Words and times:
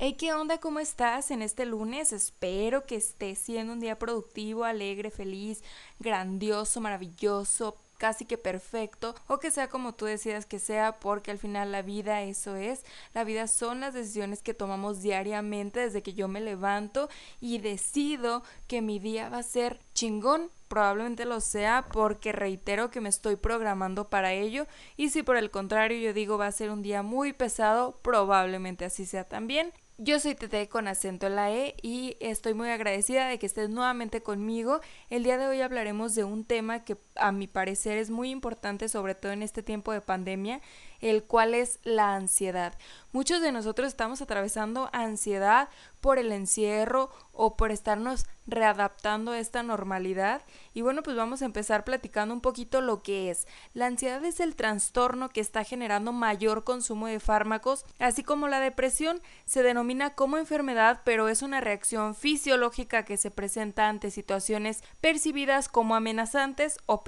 Hey, 0.00 0.12
¿qué 0.12 0.32
onda? 0.32 0.58
¿Cómo 0.58 0.78
estás 0.78 1.32
en 1.32 1.42
este 1.42 1.66
lunes? 1.66 2.12
Espero 2.12 2.86
que 2.86 2.94
esté 2.94 3.34
siendo 3.34 3.72
un 3.72 3.80
día 3.80 3.98
productivo, 3.98 4.62
alegre, 4.62 5.10
feliz, 5.10 5.64
grandioso, 5.98 6.80
maravilloso, 6.80 7.74
casi 7.98 8.24
que 8.24 8.38
perfecto 8.38 9.16
o 9.26 9.40
que 9.40 9.50
sea 9.50 9.68
como 9.68 9.96
tú 9.96 10.04
decidas 10.04 10.46
que 10.46 10.60
sea 10.60 11.00
porque 11.00 11.32
al 11.32 11.38
final 11.38 11.72
la 11.72 11.82
vida 11.82 12.22
eso 12.22 12.54
es 12.54 12.84
la 13.12 13.24
vida 13.24 13.48
son 13.48 13.80
las 13.80 13.92
decisiones 13.92 14.40
que 14.40 14.54
tomamos 14.54 15.02
diariamente 15.02 15.80
desde 15.80 16.04
que 16.04 16.14
yo 16.14 16.28
me 16.28 16.40
levanto 16.40 17.08
y 17.40 17.58
decido 17.58 18.44
que 18.68 18.82
mi 18.82 19.00
día 19.00 19.28
va 19.30 19.38
a 19.38 19.42
ser 19.42 19.80
chingón 19.94 20.48
probablemente 20.68 21.24
lo 21.24 21.40
sea 21.40 21.86
porque 21.92 22.30
reitero 22.30 22.92
que 22.92 23.00
me 23.00 23.08
estoy 23.08 23.34
programando 23.34 24.08
para 24.08 24.32
ello 24.32 24.68
y 24.96 25.08
si 25.08 25.24
por 25.24 25.36
el 25.36 25.50
contrario 25.50 25.98
yo 25.98 26.12
digo 26.12 26.38
va 26.38 26.46
a 26.46 26.52
ser 26.52 26.70
un 26.70 26.82
día 26.82 27.02
muy 27.02 27.32
pesado 27.32 27.98
probablemente 28.02 28.84
así 28.84 29.04
sea 29.04 29.24
también 29.24 29.72
yo 29.98 30.20
soy 30.20 30.36
Tete 30.36 30.68
con 30.68 30.86
acento 30.86 31.26
en 31.26 31.34
la 31.34 31.52
E 31.52 31.74
y 31.82 32.16
estoy 32.20 32.54
muy 32.54 32.68
agradecida 32.68 33.28
de 33.28 33.38
que 33.40 33.46
estés 33.46 33.68
nuevamente 33.68 34.22
conmigo. 34.22 34.80
El 35.10 35.24
día 35.24 35.38
de 35.38 35.48
hoy 35.48 35.60
hablaremos 35.60 36.14
de 36.14 36.22
un 36.22 36.44
tema 36.44 36.84
que 36.84 36.94
a 37.18 37.32
mi 37.32 37.46
parecer 37.46 37.98
es 37.98 38.10
muy 38.10 38.30
importante, 38.30 38.88
sobre 38.88 39.14
todo 39.14 39.32
en 39.32 39.42
este 39.42 39.62
tiempo 39.62 39.92
de 39.92 40.00
pandemia, 40.00 40.60
el 41.00 41.24
cual 41.24 41.54
es 41.54 41.78
la 41.84 42.14
ansiedad. 42.14 42.74
Muchos 43.12 43.40
de 43.40 43.52
nosotros 43.52 43.88
estamos 43.88 44.20
atravesando 44.20 44.90
ansiedad 44.92 45.68
por 46.00 46.18
el 46.18 46.30
encierro 46.32 47.10
o 47.32 47.56
por 47.56 47.70
estarnos 47.70 48.26
readaptando 48.46 49.32
a 49.32 49.38
esta 49.38 49.62
normalidad. 49.62 50.42
Y 50.74 50.82
bueno, 50.82 51.02
pues 51.02 51.16
vamos 51.16 51.42
a 51.42 51.44
empezar 51.44 51.84
platicando 51.84 52.34
un 52.34 52.40
poquito 52.40 52.80
lo 52.80 53.02
que 53.02 53.30
es. 53.30 53.46
La 53.74 53.86
ansiedad 53.86 54.24
es 54.24 54.40
el 54.40 54.56
trastorno 54.56 55.28
que 55.28 55.40
está 55.40 55.64
generando 55.64 56.12
mayor 56.12 56.64
consumo 56.64 57.06
de 57.06 57.20
fármacos, 57.20 57.84
así 57.98 58.22
como 58.22 58.48
la 58.48 58.60
depresión 58.60 59.20
se 59.44 59.62
denomina 59.62 60.14
como 60.14 60.36
enfermedad, 60.36 61.02
pero 61.04 61.28
es 61.28 61.42
una 61.42 61.60
reacción 61.60 62.14
fisiológica 62.14 63.04
que 63.04 63.16
se 63.16 63.30
presenta 63.30 63.88
ante 63.88 64.10
situaciones 64.10 64.82
percibidas 65.00 65.68
como 65.68 65.94
amenazantes 65.94 66.78
o 66.86 67.04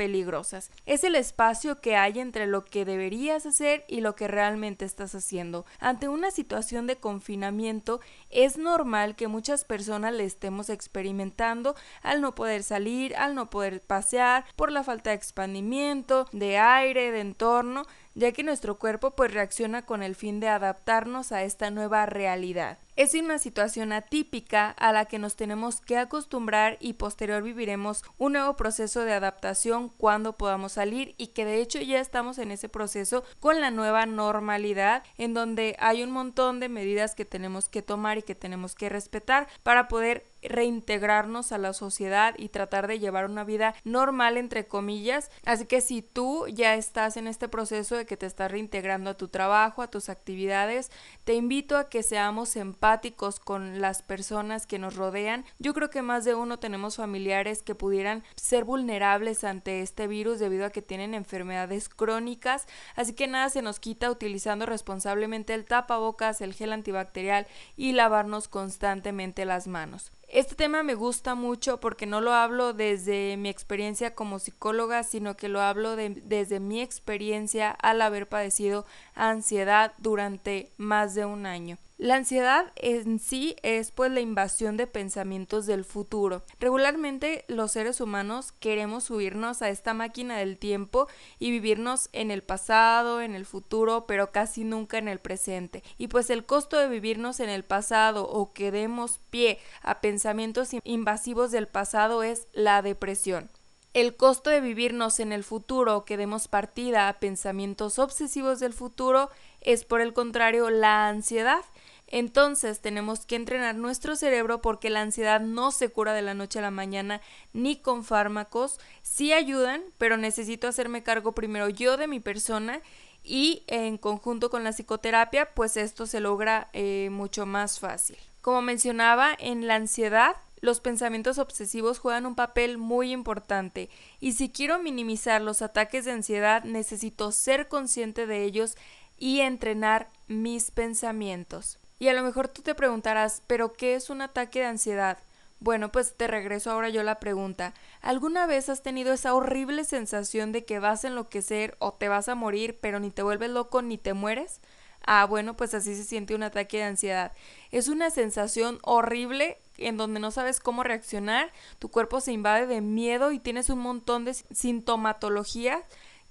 Es 0.86 1.04
el 1.04 1.14
espacio 1.14 1.80
que 1.80 1.96
hay 1.96 2.18
entre 2.20 2.46
lo 2.46 2.64
que 2.64 2.84
deberías 2.84 3.46
hacer 3.46 3.84
y 3.88 4.00
lo 4.00 4.14
que 4.14 4.28
realmente 4.28 4.84
estás 4.84 5.14
haciendo. 5.14 5.66
Ante 5.78 6.08
una 6.08 6.30
situación 6.30 6.86
de 6.86 6.96
confinamiento, 6.96 8.00
es 8.30 8.56
normal 8.56 9.16
que 9.16 9.28
muchas 9.28 9.64
personas 9.64 10.14
le 10.14 10.24
estemos 10.24 10.70
experimentando 10.70 11.74
al 12.02 12.20
no 12.20 12.34
poder 12.34 12.62
salir, 12.62 13.16
al 13.16 13.34
no 13.34 13.50
poder 13.50 13.80
pasear, 13.80 14.44
por 14.56 14.72
la 14.72 14.84
falta 14.84 15.10
de 15.10 15.16
expandimiento, 15.16 16.26
de 16.32 16.58
aire, 16.58 17.10
de 17.10 17.20
entorno, 17.20 17.84
ya 18.14 18.32
que 18.32 18.42
nuestro 18.42 18.78
cuerpo 18.78 19.12
pues 19.12 19.32
reacciona 19.32 19.86
con 19.86 20.02
el 20.02 20.14
fin 20.14 20.40
de 20.40 20.48
adaptarnos 20.48 21.32
a 21.32 21.42
esta 21.42 21.70
nueva 21.70 22.06
realidad. 22.06 22.78
Es 22.96 23.14
una 23.14 23.38
situación 23.38 23.92
atípica 23.92 24.70
a 24.70 24.92
la 24.92 25.04
que 25.06 25.18
nos 25.18 25.36
tenemos 25.36 25.80
que 25.80 25.96
acostumbrar 25.96 26.76
y 26.80 26.94
posterior 26.94 27.42
viviremos 27.42 28.02
un 28.18 28.32
nuevo 28.32 28.56
proceso 28.56 29.04
de 29.04 29.12
adaptación 29.12 29.88
cuando 29.88 30.36
podamos 30.36 30.72
salir 30.72 31.14
y 31.16 31.28
que 31.28 31.44
de 31.44 31.60
hecho 31.60 31.80
ya 31.80 32.00
estamos 32.00 32.38
en 32.38 32.50
ese 32.50 32.68
proceso 32.68 33.24
con 33.38 33.60
la 33.60 33.70
nueva 33.70 34.06
normalidad 34.06 35.04
en 35.18 35.34
donde 35.34 35.76
hay 35.78 36.02
un 36.02 36.10
montón 36.10 36.60
de 36.60 36.68
medidas 36.68 37.14
que 37.14 37.24
tenemos 37.24 37.68
que 37.68 37.82
tomar 37.82 38.18
y 38.18 38.22
que 38.22 38.34
tenemos 38.34 38.74
que 38.74 38.88
respetar 38.88 39.48
para 39.62 39.88
poder 39.88 40.26
reintegrarnos 40.42 41.52
a 41.52 41.58
la 41.58 41.72
sociedad 41.72 42.34
y 42.38 42.48
tratar 42.48 42.86
de 42.86 42.98
llevar 42.98 43.26
una 43.26 43.44
vida 43.44 43.74
normal 43.84 44.36
entre 44.36 44.66
comillas. 44.66 45.30
Así 45.44 45.66
que 45.66 45.80
si 45.80 46.02
tú 46.02 46.46
ya 46.48 46.74
estás 46.74 47.16
en 47.16 47.26
este 47.26 47.48
proceso 47.48 47.96
de 47.96 48.06
que 48.06 48.16
te 48.16 48.26
estás 48.26 48.50
reintegrando 48.50 49.10
a 49.10 49.16
tu 49.16 49.28
trabajo, 49.28 49.82
a 49.82 49.90
tus 49.90 50.08
actividades, 50.08 50.90
te 51.24 51.34
invito 51.34 51.76
a 51.76 51.88
que 51.88 52.02
seamos 52.02 52.56
empáticos 52.80 53.40
con 53.40 53.82
las 53.82 54.00
personas 54.00 54.66
que 54.66 54.78
nos 54.78 54.96
rodean. 54.96 55.44
Yo 55.58 55.74
creo 55.74 55.90
que 55.90 56.00
más 56.00 56.24
de 56.24 56.34
uno 56.34 56.58
tenemos 56.58 56.96
familiares 56.96 57.62
que 57.62 57.74
pudieran 57.74 58.24
ser 58.36 58.64
vulnerables 58.64 59.44
ante 59.44 59.82
este 59.82 60.06
virus 60.06 60.38
debido 60.38 60.64
a 60.64 60.70
que 60.70 60.80
tienen 60.80 61.12
enfermedades 61.12 61.90
crónicas, 61.90 62.66
así 62.96 63.12
que 63.12 63.26
nada 63.26 63.50
se 63.50 63.60
nos 63.60 63.80
quita 63.80 64.10
utilizando 64.10 64.64
responsablemente 64.64 65.52
el 65.52 65.66
tapabocas, 65.66 66.40
el 66.40 66.54
gel 66.54 66.72
antibacterial 66.72 67.46
y 67.76 67.92
lavarnos 67.92 68.48
constantemente 68.48 69.44
las 69.44 69.66
manos. 69.66 70.10
Este 70.26 70.54
tema 70.54 70.82
me 70.82 70.94
gusta 70.94 71.34
mucho 71.34 71.80
porque 71.80 72.06
no 72.06 72.22
lo 72.22 72.32
hablo 72.32 72.72
desde 72.72 73.36
mi 73.36 73.50
experiencia 73.50 74.14
como 74.14 74.38
psicóloga, 74.38 75.02
sino 75.02 75.36
que 75.36 75.50
lo 75.50 75.60
hablo 75.60 75.96
desde 75.96 76.60
mi 76.60 76.80
experiencia 76.80 77.72
al 77.72 78.00
haber 78.00 78.26
padecido 78.26 78.86
ansiedad 79.14 79.92
durante 79.98 80.70
más 80.78 81.14
de 81.14 81.26
un 81.26 81.44
año. 81.44 81.76
La 82.00 82.14
ansiedad 82.14 82.72
en 82.76 83.18
sí 83.18 83.56
es 83.62 83.90
pues 83.90 84.10
la 84.10 84.20
invasión 84.20 84.78
de 84.78 84.86
pensamientos 84.86 85.66
del 85.66 85.84
futuro. 85.84 86.42
Regularmente 86.58 87.44
los 87.46 87.72
seres 87.72 88.00
humanos 88.00 88.52
queremos 88.52 89.04
subirnos 89.04 89.60
a 89.60 89.68
esta 89.68 89.92
máquina 89.92 90.38
del 90.38 90.56
tiempo 90.56 91.08
y 91.38 91.50
vivirnos 91.50 92.08
en 92.14 92.30
el 92.30 92.42
pasado, 92.42 93.20
en 93.20 93.34
el 93.34 93.44
futuro, 93.44 94.06
pero 94.06 94.32
casi 94.32 94.64
nunca 94.64 94.96
en 94.96 95.08
el 95.08 95.18
presente. 95.18 95.82
Y 95.98 96.08
pues 96.08 96.30
el 96.30 96.46
costo 96.46 96.78
de 96.78 96.88
vivirnos 96.88 97.38
en 97.38 97.50
el 97.50 97.64
pasado 97.64 98.26
o 98.26 98.54
que 98.54 98.70
demos 98.70 99.20
pie 99.28 99.58
a 99.82 100.00
pensamientos 100.00 100.70
invasivos 100.84 101.50
del 101.50 101.68
pasado 101.68 102.22
es 102.22 102.48
la 102.54 102.80
depresión. 102.80 103.50
El 103.92 104.16
costo 104.16 104.50
de 104.50 104.60
vivirnos 104.60 105.18
en 105.18 105.32
el 105.32 105.42
futuro 105.42 105.96
o 105.96 106.04
que 106.04 106.16
demos 106.16 106.46
partida 106.46 107.08
a 107.08 107.18
pensamientos 107.18 107.98
obsesivos 107.98 108.60
del 108.60 108.72
futuro 108.72 109.30
es 109.60 109.84
por 109.84 110.00
el 110.00 110.12
contrario 110.12 110.70
la 110.70 111.08
ansiedad. 111.08 111.62
Entonces 112.10 112.80
tenemos 112.80 113.24
que 113.24 113.36
entrenar 113.36 113.76
nuestro 113.76 114.16
cerebro 114.16 114.60
porque 114.60 114.90
la 114.90 115.00
ansiedad 115.00 115.40
no 115.40 115.70
se 115.70 115.88
cura 115.88 116.12
de 116.12 116.22
la 116.22 116.34
noche 116.34 116.58
a 116.58 116.62
la 116.62 116.72
mañana 116.72 117.20
ni 117.52 117.76
con 117.76 118.04
fármacos. 118.04 118.80
Sí 119.02 119.32
ayudan, 119.32 119.82
pero 119.96 120.16
necesito 120.16 120.66
hacerme 120.66 121.04
cargo 121.04 121.32
primero 121.32 121.68
yo 121.68 121.96
de 121.96 122.08
mi 122.08 122.18
persona 122.18 122.80
y 123.22 123.62
en 123.68 123.96
conjunto 123.96 124.50
con 124.50 124.64
la 124.64 124.72
psicoterapia, 124.72 125.54
pues 125.54 125.76
esto 125.76 126.06
se 126.06 126.20
logra 126.20 126.68
eh, 126.72 127.08
mucho 127.12 127.46
más 127.46 127.78
fácil. 127.78 128.16
Como 128.40 128.60
mencionaba, 128.60 129.36
en 129.38 129.66
la 129.68 129.76
ansiedad 129.76 130.36
los 130.60 130.80
pensamientos 130.80 131.38
obsesivos 131.38 131.98
juegan 131.98 132.26
un 132.26 132.34
papel 132.34 132.76
muy 132.76 133.12
importante 133.12 133.88
y 134.20 134.32
si 134.32 134.50
quiero 134.50 134.78
minimizar 134.78 135.40
los 135.40 135.62
ataques 135.62 136.04
de 136.04 136.12
ansiedad 136.12 136.64
necesito 136.64 137.32
ser 137.32 137.68
consciente 137.68 138.26
de 138.26 138.44
ellos 138.44 138.76
y 139.16 139.40
entrenar 139.40 140.10
mis 140.28 140.70
pensamientos. 140.70 141.78
Y 142.00 142.08
a 142.08 142.14
lo 142.14 142.22
mejor 142.22 142.48
tú 142.48 142.62
te 142.62 142.74
preguntarás, 142.74 143.42
¿pero 143.46 143.74
qué 143.74 143.94
es 143.94 144.08
un 144.08 144.22
ataque 144.22 144.60
de 144.60 144.64
ansiedad? 144.64 145.18
Bueno, 145.58 145.92
pues 145.92 146.14
te 146.16 146.26
regreso 146.26 146.70
ahora 146.70 146.88
yo 146.88 147.02
la 147.02 147.20
pregunta. 147.20 147.74
¿Alguna 148.00 148.46
vez 148.46 148.70
has 148.70 148.82
tenido 148.82 149.12
esa 149.12 149.34
horrible 149.34 149.84
sensación 149.84 150.50
de 150.50 150.64
que 150.64 150.78
vas 150.78 151.04
a 151.04 151.08
enloquecer 151.08 151.76
o 151.78 151.92
te 151.92 152.08
vas 152.08 152.30
a 152.30 152.34
morir, 152.34 152.78
pero 152.80 153.00
ni 153.00 153.10
te 153.10 153.22
vuelves 153.22 153.50
loco 153.50 153.82
ni 153.82 153.98
te 153.98 154.14
mueres? 154.14 154.62
Ah, 155.04 155.26
bueno, 155.26 155.58
pues 155.58 155.74
así 155.74 155.94
se 155.94 156.04
siente 156.04 156.34
un 156.34 156.42
ataque 156.42 156.78
de 156.78 156.84
ansiedad. 156.84 157.32
Es 157.70 157.88
una 157.88 158.10
sensación 158.10 158.78
horrible 158.80 159.58
en 159.76 159.98
donde 159.98 160.20
no 160.20 160.30
sabes 160.30 160.58
cómo 160.58 160.82
reaccionar, 160.82 161.52
tu 161.78 161.90
cuerpo 161.90 162.22
se 162.22 162.32
invade 162.32 162.66
de 162.66 162.80
miedo 162.80 163.30
y 163.30 163.38
tienes 163.40 163.68
un 163.68 163.80
montón 163.80 164.24
de 164.24 164.32
sintomatología 164.32 165.82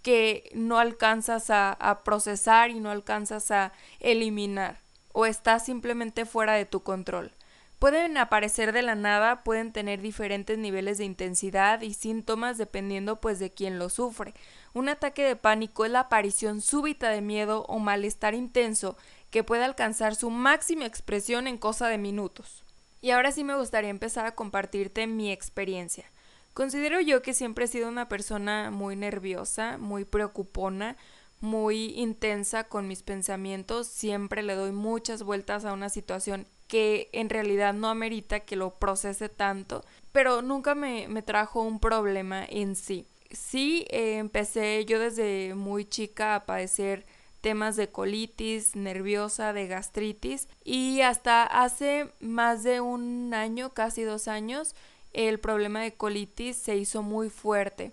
que 0.02 0.50
no 0.56 0.80
alcanzas 0.80 1.52
a, 1.52 1.74
a 1.74 2.04
procesar 2.04 2.72
y 2.72 2.80
no 2.80 2.90
alcanzas 2.90 3.52
a 3.52 3.72
eliminar 4.00 4.89
o 5.20 5.26
está 5.26 5.60
simplemente 5.60 6.24
fuera 6.26 6.54
de 6.54 6.64
tu 6.64 6.82
control. 6.82 7.34
Pueden 7.78 8.16
aparecer 8.16 8.72
de 8.72 8.84
la 8.84 8.96
nada, 8.96 9.44
pueden 9.44 9.74
tener 9.74 10.00
diferentes 10.00 10.58
niveles 10.58 10.98
de 10.98 11.04
intensidad 11.04 11.82
y 11.82 11.94
síntomas 11.94 12.58
dependiendo 12.58 13.20
pues 13.20 13.38
de 13.38 13.52
quién 13.52 13.80
lo 13.80 13.90
sufre. 13.90 14.34
Un 14.74 14.88
ataque 14.88 15.24
de 15.24 15.36
pánico 15.36 15.84
es 15.84 15.92
la 15.92 16.02
aparición 16.02 16.62
súbita 16.62 17.10
de 17.10 17.20
miedo 17.20 17.66
o 17.68 17.80
malestar 17.80 18.34
intenso 18.34 18.96
que 19.30 19.44
puede 19.44 19.66
alcanzar 19.66 20.16
su 20.16 20.30
máxima 20.30 20.86
expresión 20.86 21.48
en 21.48 21.58
cosa 21.58 21.90
de 21.90 21.98
minutos. 21.98 22.64
Y 23.02 23.12
ahora 23.12 23.34
sí 23.34 23.44
me 23.44 23.58
gustaría 23.58 23.90
empezar 23.90 24.26
a 24.26 24.36
compartirte 24.36 25.06
mi 25.06 25.34
experiencia. 25.34 26.06
Considero 26.54 27.02
yo 27.02 27.22
que 27.22 27.34
siempre 27.34 27.66
he 27.66 27.68
sido 27.68 27.90
una 27.90 28.08
persona 28.08 28.72
muy 28.72 28.96
nerviosa, 28.96 29.78
muy 29.78 30.06
preocupona, 30.06 30.96
muy 31.42 31.94
intensa 31.96 32.66
con 32.66 32.88
mis 32.88 33.04
pensamientos, 33.04 33.88
siempre 33.88 34.44
le 34.44 34.56
doy 34.56 34.72
muchas 34.72 35.24
vueltas 35.24 35.66
a 35.66 35.74
una 35.74 35.90
situación 35.90 36.46
que 36.68 37.10
en 37.14 37.30
realidad 37.30 37.74
no 37.74 37.90
amerita 37.90 38.42
que 38.42 38.56
lo 38.56 38.72
procese 38.72 39.28
tanto, 39.28 39.84
pero 40.12 40.42
nunca 40.42 40.76
me, 40.76 41.08
me 41.08 41.22
trajo 41.22 41.62
un 41.62 41.80
problema 41.80 42.46
en 42.46 42.76
sí. 42.76 43.06
Sí, 43.32 43.86
eh, 43.90 44.18
empecé 44.18 44.86
yo 44.86 45.00
desde 45.00 45.54
muy 45.56 45.86
chica 45.86 46.36
a 46.36 46.46
padecer 46.46 47.06
temas 47.42 47.76
de 47.76 47.90
colitis 47.90 48.76
nerviosa, 48.76 49.54
de 49.54 49.68
gastritis 49.68 50.48
y 50.64 51.02
hasta 51.02 51.44
hace 51.44 52.12
más 52.20 52.64
de 52.64 52.82
un 52.82 53.34
año, 53.34 53.74
casi 53.74 54.04
dos 54.04 54.28
años, 54.28 54.76
el 55.14 55.40
problema 55.40 55.82
de 55.82 55.94
colitis 55.94 56.58
se 56.58 56.76
hizo 56.76 57.02
muy 57.02 57.30
fuerte. 57.30 57.92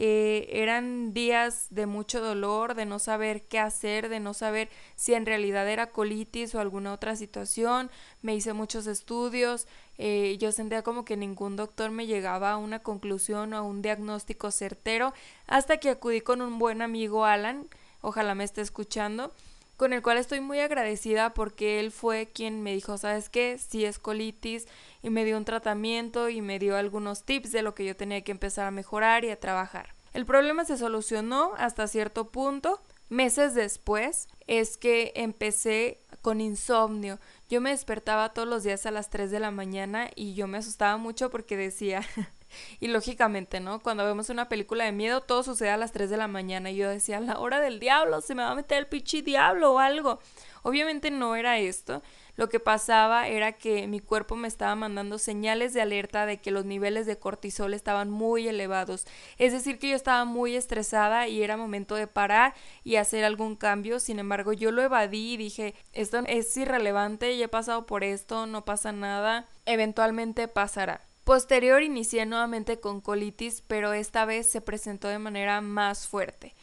Eh, 0.00 0.48
eran 0.52 1.12
días 1.12 1.66
de 1.70 1.86
mucho 1.86 2.20
dolor, 2.20 2.74
de 2.76 2.86
no 2.86 3.00
saber 3.00 3.42
qué 3.42 3.58
hacer, 3.58 4.08
de 4.08 4.20
no 4.20 4.32
saber 4.32 4.68
si 4.94 5.14
en 5.14 5.26
realidad 5.26 5.68
era 5.68 5.90
colitis 5.90 6.54
o 6.54 6.60
alguna 6.60 6.92
otra 6.92 7.16
situación. 7.16 7.90
Me 8.22 8.36
hice 8.36 8.52
muchos 8.52 8.86
estudios, 8.86 9.66
eh, 9.98 10.36
yo 10.38 10.52
sentía 10.52 10.82
como 10.82 11.04
que 11.04 11.16
ningún 11.16 11.56
doctor 11.56 11.90
me 11.90 12.06
llegaba 12.06 12.52
a 12.52 12.56
una 12.58 12.78
conclusión 12.78 13.52
o 13.52 13.56
a 13.56 13.62
un 13.62 13.82
diagnóstico 13.82 14.52
certero 14.52 15.12
hasta 15.48 15.78
que 15.78 15.90
acudí 15.90 16.20
con 16.20 16.42
un 16.42 16.60
buen 16.60 16.80
amigo 16.80 17.24
Alan, 17.24 17.66
ojalá 18.00 18.36
me 18.36 18.44
esté 18.44 18.60
escuchando, 18.60 19.32
con 19.78 19.92
el 19.92 20.02
cual 20.02 20.18
estoy 20.18 20.40
muy 20.40 20.58
agradecida 20.58 21.32
porque 21.32 21.78
él 21.78 21.92
fue 21.92 22.26
quien 22.34 22.62
me 22.64 22.74
dijo, 22.74 22.98
¿sabes 22.98 23.30
qué? 23.30 23.58
Si 23.58 23.84
es 23.84 24.00
colitis 24.00 24.66
y 25.02 25.10
me 25.10 25.24
dio 25.24 25.36
un 25.36 25.44
tratamiento 25.44 26.28
y 26.28 26.42
me 26.42 26.58
dio 26.58 26.76
algunos 26.76 27.22
tips 27.22 27.52
de 27.52 27.62
lo 27.62 27.76
que 27.76 27.84
yo 27.84 27.96
tenía 27.96 28.22
que 28.22 28.32
empezar 28.32 28.66
a 28.66 28.72
mejorar 28.72 29.24
y 29.24 29.30
a 29.30 29.38
trabajar. 29.38 29.94
El 30.12 30.26
problema 30.26 30.64
se 30.64 30.76
solucionó 30.76 31.52
hasta 31.56 31.86
cierto 31.86 32.26
punto. 32.32 32.82
Meses 33.08 33.54
después 33.54 34.26
es 34.48 34.76
que 34.76 35.12
empecé 35.14 36.00
con 36.22 36.40
insomnio. 36.40 37.20
Yo 37.48 37.60
me 37.60 37.70
despertaba 37.70 38.34
todos 38.34 38.48
los 38.48 38.64
días 38.64 38.84
a 38.84 38.90
las 38.90 39.10
3 39.10 39.30
de 39.30 39.38
la 39.38 39.52
mañana 39.52 40.10
y 40.16 40.34
yo 40.34 40.48
me 40.48 40.58
asustaba 40.58 40.96
mucho 40.96 41.30
porque 41.30 41.56
decía, 41.56 42.02
y 42.80 42.88
lógicamente, 42.88 43.60
¿no? 43.60 43.80
Cuando 43.80 44.04
vemos 44.04 44.30
una 44.30 44.48
película 44.48 44.84
de 44.84 44.92
miedo, 44.92 45.20
todo 45.20 45.42
sucede 45.42 45.70
a 45.70 45.76
las 45.76 45.92
3 45.92 46.10
de 46.10 46.16
la 46.16 46.28
mañana. 46.28 46.70
Y 46.70 46.76
yo 46.76 46.88
decía, 46.88 47.20
la 47.20 47.38
hora 47.38 47.60
del 47.60 47.80
diablo, 47.80 48.20
se 48.20 48.34
me 48.34 48.42
va 48.42 48.50
a 48.50 48.54
meter 48.54 48.78
el 48.78 48.86
pichi 48.86 49.22
diablo 49.22 49.72
o 49.72 49.78
algo. 49.78 50.18
Obviamente 50.62 51.10
no 51.10 51.36
era 51.36 51.58
esto. 51.58 52.02
Lo 52.36 52.48
que 52.48 52.60
pasaba 52.60 53.26
era 53.26 53.52
que 53.52 53.88
mi 53.88 53.98
cuerpo 53.98 54.36
me 54.36 54.46
estaba 54.46 54.76
mandando 54.76 55.18
señales 55.18 55.72
de 55.74 55.80
alerta 55.80 56.24
de 56.24 56.36
que 56.38 56.52
los 56.52 56.64
niveles 56.64 57.04
de 57.04 57.18
cortisol 57.18 57.74
estaban 57.74 58.10
muy 58.10 58.46
elevados. 58.46 59.06
Es 59.38 59.52
decir, 59.52 59.80
que 59.80 59.90
yo 59.90 59.96
estaba 59.96 60.24
muy 60.24 60.54
estresada 60.54 61.26
y 61.26 61.42
era 61.42 61.56
momento 61.56 61.96
de 61.96 62.06
parar 62.06 62.54
y 62.84 62.94
hacer 62.94 63.24
algún 63.24 63.56
cambio. 63.56 63.98
Sin 63.98 64.20
embargo, 64.20 64.52
yo 64.52 64.70
lo 64.70 64.82
evadí 64.82 65.32
y 65.32 65.36
dije, 65.36 65.74
esto 65.92 66.18
es 66.26 66.56
irrelevante, 66.56 67.36
ya 67.36 67.46
he 67.46 67.48
pasado 67.48 67.86
por 67.86 68.04
esto, 68.04 68.46
no 68.46 68.64
pasa 68.64 68.92
nada, 68.92 69.46
eventualmente 69.66 70.46
pasará. 70.46 71.07
Posterior 71.28 71.82
inicié 71.82 72.24
nuevamente 72.24 72.80
con 72.80 73.02
colitis, 73.02 73.62
pero 73.66 73.92
esta 73.92 74.24
vez 74.24 74.48
se 74.48 74.62
presentó 74.62 75.08
de 75.08 75.18
manera 75.18 75.60
más 75.60 76.06
fuerte. 76.06 76.54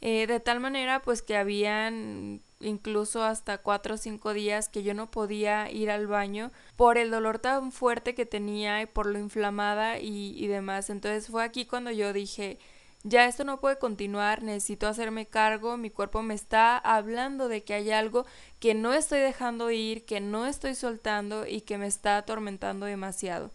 Eh, 0.00 0.28
de 0.28 0.38
tal 0.38 0.60
manera 0.60 1.02
pues 1.02 1.22
que 1.22 1.36
habían 1.36 2.40
incluso 2.60 3.24
hasta 3.24 3.58
cuatro 3.58 3.96
o 3.96 3.98
cinco 3.98 4.32
días 4.32 4.68
que 4.68 4.84
yo 4.84 4.94
no 4.94 5.10
podía 5.10 5.68
ir 5.72 5.90
al 5.90 6.06
baño 6.06 6.52
por 6.76 6.98
el 6.98 7.10
dolor 7.10 7.40
tan 7.40 7.72
fuerte 7.72 8.14
que 8.14 8.24
tenía 8.24 8.80
y 8.80 8.86
por 8.86 9.06
lo 9.06 9.18
inflamada 9.18 9.98
y, 9.98 10.36
y 10.38 10.46
demás. 10.46 10.88
Entonces 10.88 11.26
fue 11.26 11.42
aquí 11.42 11.66
cuando 11.66 11.90
yo 11.90 12.12
dije, 12.12 12.60
ya 13.02 13.26
esto 13.26 13.42
no 13.42 13.58
puede 13.58 13.80
continuar, 13.80 14.44
necesito 14.44 14.86
hacerme 14.86 15.26
cargo, 15.26 15.76
mi 15.76 15.90
cuerpo 15.90 16.22
me 16.22 16.34
está 16.34 16.78
hablando 16.78 17.48
de 17.48 17.64
que 17.64 17.74
hay 17.74 17.90
algo 17.90 18.24
que 18.60 18.74
no 18.74 18.92
estoy 18.94 19.18
dejando 19.18 19.72
ir, 19.72 20.04
que 20.04 20.20
no 20.20 20.46
estoy 20.46 20.76
soltando 20.76 21.44
y 21.44 21.62
que 21.62 21.76
me 21.76 21.88
está 21.88 22.18
atormentando 22.18 22.86
demasiado. 22.86 23.50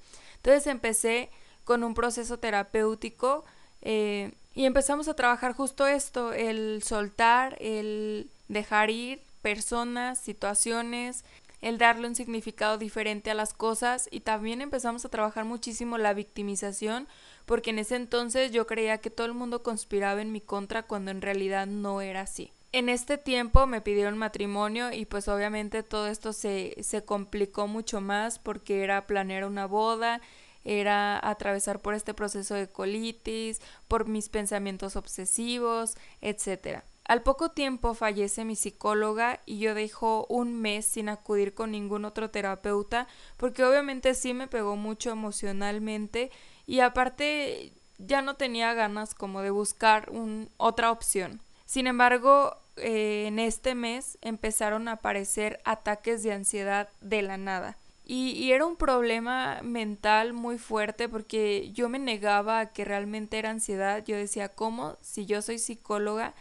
Entonces 0.47 0.67
empecé 0.67 1.29
con 1.65 1.83
un 1.83 1.93
proceso 1.93 2.39
terapéutico 2.39 3.43
eh, 3.81 4.31
y 4.55 4.63
empezamos 4.63 5.09
a 5.09 5.13
trabajar 5.13 5.51
justo 5.51 5.85
esto, 5.85 6.31
el 6.31 6.83
soltar, 6.83 7.57
el 7.59 8.29
dejar 8.47 8.89
ir 8.89 9.21
personas, 9.41 10.17
situaciones, 10.17 11.25
el 11.61 11.77
darle 11.77 12.07
un 12.07 12.15
significado 12.15 12.77
diferente 12.77 13.29
a 13.29 13.33
las 13.33 13.53
cosas 13.53 14.07
y 14.09 14.21
también 14.21 14.61
empezamos 14.61 15.03
a 15.03 15.09
trabajar 15.09 15.43
muchísimo 15.43 15.97
la 15.97 16.13
victimización 16.13 17.09
porque 17.45 17.71
en 17.71 17.79
ese 17.79 17.97
entonces 17.97 18.53
yo 18.53 18.67
creía 18.67 18.99
que 18.99 19.09
todo 19.09 19.27
el 19.27 19.33
mundo 19.33 19.63
conspiraba 19.63 20.21
en 20.21 20.31
mi 20.31 20.39
contra 20.39 20.83
cuando 20.83 21.11
en 21.11 21.21
realidad 21.21 21.67
no 21.67 21.99
era 21.99 22.21
así. 22.21 22.53
En 22.77 22.89
este 22.89 23.17
tiempo 23.17 23.65
me 23.65 23.81
pidieron 23.81 24.19
matrimonio 24.19 24.91
y 24.93 25.05
pues 25.07 25.27
obviamente 25.29 25.81
todo 25.81 26.05
esto 26.05 26.31
se, 26.31 26.75
se 26.83 27.03
complicó 27.03 27.65
mucho 27.65 28.01
más 28.01 28.37
porque 28.37 28.83
era 28.83 29.07
planear 29.07 29.45
una 29.45 29.65
boda 29.65 30.21
era 30.63 31.19
atravesar 31.27 31.79
por 31.79 31.95
este 31.95 32.13
proceso 32.13 32.53
de 32.53 32.67
colitis, 32.67 33.61
por 33.87 34.07
mis 34.07 34.29
pensamientos 34.29 34.95
obsesivos, 34.95 35.95
etc. 36.21 36.83
Al 37.05 37.23
poco 37.23 37.49
tiempo 37.49 37.95
fallece 37.95 38.45
mi 38.45 38.55
psicóloga 38.55 39.39
y 39.47 39.57
yo 39.57 39.73
dejo 39.73 40.27
un 40.29 40.53
mes 40.53 40.85
sin 40.85 41.09
acudir 41.09 41.55
con 41.55 41.71
ningún 41.71 42.05
otro 42.05 42.29
terapeuta 42.29 43.07
porque 43.37 43.63
obviamente 43.63 44.13
sí 44.13 44.35
me 44.35 44.47
pegó 44.47 44.75
mucho 44.75 45.09
emocionalmente 45.09 46.29
y 46.67 46.81
aparte 46.81 47.73
ya 47.97 48.21
no 48.21 48.35
tenía 48.35 48.75
ganas 48.75 49.15
como 49.15 49.41
de 49.41 49.49
buscar 49.49 50.11
un, 50.11 50.51
otra 50.57 50.91
opción. 50.91 51.41
Sin 51.65 51.87
embargo, 51.87 52.57
eh, 52.77 53.25
en 53.27 53.39
este 53.39 53.75
mes 53.75 54.17
empezaron 54.21 54.87
a 54.87 54.93
aparecer 54.93 55.59
ataques 55.65 56.23
de 56.23 56.33
ansiedad 56.33 56.89
de 57.01 57.21
la 57.21 57.37
nada. 57.37 57.77
Y, 58.09 58.51
era 58.53 58.65
un 58.65 58.77
problema 58.77 59.59
mental 59.63 60.31
muy 60.31 60.57
fuerte 60.57 61.09
porque 61.09 61.71
yo 61.73 61.89
me 61.89 61.99
negaba 61.99 62.61
a 62.61 62.71
que 62.71 62.85
realmente 62.85 63.37
era 63.37 63.49
ansiedad. 63.49 64.03
Yo 64.05 64.15
decía, 64.15 64.47
¿cómo? 64.47 64.95
Si 65.01 65.25
yo 65.25 65.41
soy 65.41 65.59
psicóloga, 65.59 66.33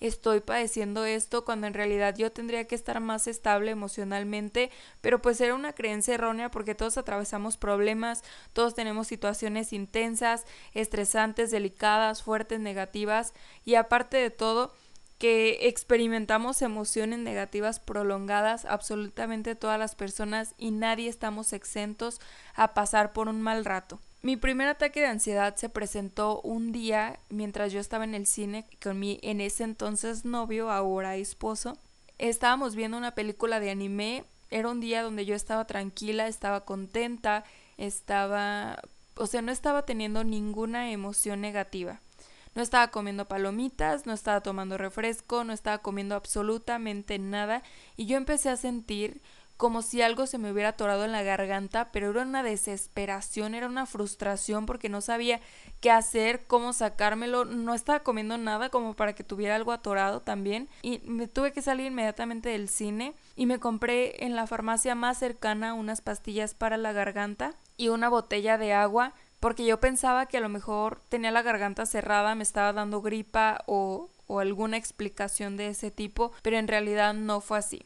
estoy 0.00 0.40
padeciendo 0.40 1.04
esto 1.04 1.44
cuando 1.44 1.68
en 1.68 1.74
realidad 1.74 2.16
yo 2.16 2.32
tendría 2.32 2.66
que 2.66 2.74
estar 2.74 2.98
más 2.98 3.28
estable 3.28 3.70
emocionalmente, 3.70 4.72
pero 5.00 5.22
pues 5.22 5.40
era 5.40 5.54
una 5.54 5.74
creencia 5.74 6.14
errónea 6.14 6.50
porque 6.50 6.74
todos 6.74 6.98
atravesamos 6.98 7.56
problemas, 7.56 8.24
todos 8.52 8.74
tenemos 8.74 9.06
situaciones 9.06 9.72
intensas, 9.72 10.44
estresantes, 10.74 11.52
delicadas, 11.52 12.24
fuertes, 12.24 12.58
negativas 12.58 13.32
y 13.64 13.76
aparte 13.76 14.16
de 14.16 14.30
todo, 14.30 14.74
que 15.22 15.68
experimentamos 15.68 16.62
emociones 16.62 17.20
negativas 17.20 17.78
prolongadas 17.78 18.64
absolutamente 18.64 19.54
todas 19.54 19.78
las 19.78 19.94
personas 19.94 20.56
y 20.58 20.72
nadie 20.72 21.08
estamos 21.08 21.52
exentos 21.52 22.20
a 22.56 22.74
pasar 22.74 23.12
por 23.12 23.28
un 23.28 23.40
mal 23.40 23.64
rato. 23.64 24.00
Mi 24.22 24.36
primer 24.36 24.66
ataque 24.66 24.98
de 24.98 25.06
ansiedad 25.06 25.54
se 25.54 25.68
presentó 25.68 26.40
un 26.40 26.72
día 26.72 27.20
mientras 27.28 27.70
yo 27.70 27.78
estaba 27.78 28.02
en 28.02 28.16
el 28.16 28.26
cine 28.26 28.66
con 28.82 28.98
mi 28.98 29.20
en 29.22 29.40
ese 29.40 29.62
entonces 29.62 30.24
novio, 30.24 30.72
ahora 30.72 31.14
esposo. 31.14 31.78
Estábamos 32.18 32.74
viendo 32.74 32.98
una 32.98 33.14
película 33.14 33.60
de 33.60 33.70
anime. 33.70 34.24
Era 34.50 34.70
un 34.70 34.80
día 34.80 35.04
donde 35.04 35.24
yo 35.24 35.36
estaba 35.36 35.68
tranquila, 35.68 36.26
estaba 36.26 36.64
contenta, 36.64 37.44
estaba... 37.78 38.82
o 39.14 39.28
sea, 39.28 39.40
no 39.40 39.52
estaba 39.52 39.82
teniendo 39.82 40.24
ninguna 40.24 40.90
emoción 40.90 41.40
negativa. 41.40 42.00
No 42.54 42.62
estaba 42.62 42.88
comiendo 42.88 43.28
palomitas, 43.28 44.06
no 44.06 44.12
estaba 44.12 44.40
tomando 44.42 44.76
refresco, 44.78 45.44
no 45.44 45.52
estaba 45.52 45.78
comiendo 45.78 46.14
absolutamente 46.14 47.18
nada. 47.18 47.62
Y 47.96 48.06
yo 48.06 48.16
empecé 48.16 48.50
a 48.50 48.56
sentir 48.56 49.20
como 49.62 49.82
si 49.82 50.02
algo 50.02 50.26
se 50.26 50.38
me 50.38 50.50
hubiera 50.50 50.70
atorado 50.70 51.04
en 51.04 51.12
la 51.12 51.22
garganta, 51.22 51.92
pero 51.92 52.10
era 52.10 52.22
una 52.22 52.42
desesperación, 52.42 53.54
era 53.54 53.68
una 53.68 53.86
frustración 53.86 54.66
porque 54.66 54.88
no 54.88 55.00
sabía 55.00 55.40
qué 55.80 55.92
hacer, 55.92 56.44
cómo 56.48 56.72
sacármelo, 56.72 57.44
no 57.44 57.72
estaba 57.72 58.00
comiendo 58.00 58.36
nada 58.38 58.70
como 58.70 58.94
para 58.94 59.12
que 59.12 59.22
tuviera 59.22 59.54
algo 59.54 59.70
atorado 59.70 60.20
también. 60.20 60.68
Y 60.82 60.98
me 61.04 61.28
tuve 61.28 61.52
que 61.52 61.62
salir 61.62 61.86
inmediatamente 61.86 62.48
del 62.48 62.68
cine 62.68 63.14
y 63.36 63.46
me 63.46 63.60
compré 63.60 64.24
en 64.24 64.34
la 64.34 64.48
farmacia 64.48 64.96
más 64.96 65.18
cercana 65.18 65.74
unas 65.74 66.00
pastillas 66.00 66.54
para 66.54 66.76
la 66.76 66.90
garganta 66.90 67.54
y 67.76 67.88
una 67.88 68.08
botella 68.08 68.58
de 68.58 68.72
agua 68.72 69.14
porque 69.42 69.66
yo 69.66 69.80
pensaba 69.80 70.26
que 70.26 70.36
a 70.36 70.40
lo 70.40 70.48
mejor 70.48 71.00
tenía 71.08 71.32
la 71.32 71.42
garganta 71.42 71.84
cerrada, 71.84 72.36
me 72.36 72.44
estaba 72.44 72.72
dando 72.72 73.02
gripa 73.02 73.64
o, 73.66 74.08
o 74.28 74.38
alguna 74.38 74.76
explicación 74.76 75.56
de 75.56 75.66
ese 75.66 75.90
tipo, 75.90 76.30
pero 76.42 76.58
en 76.58 76.68
realidad 76.68 77.12
no 77.12 77.40
fue 77.40 77.58
así. 77.58 77.84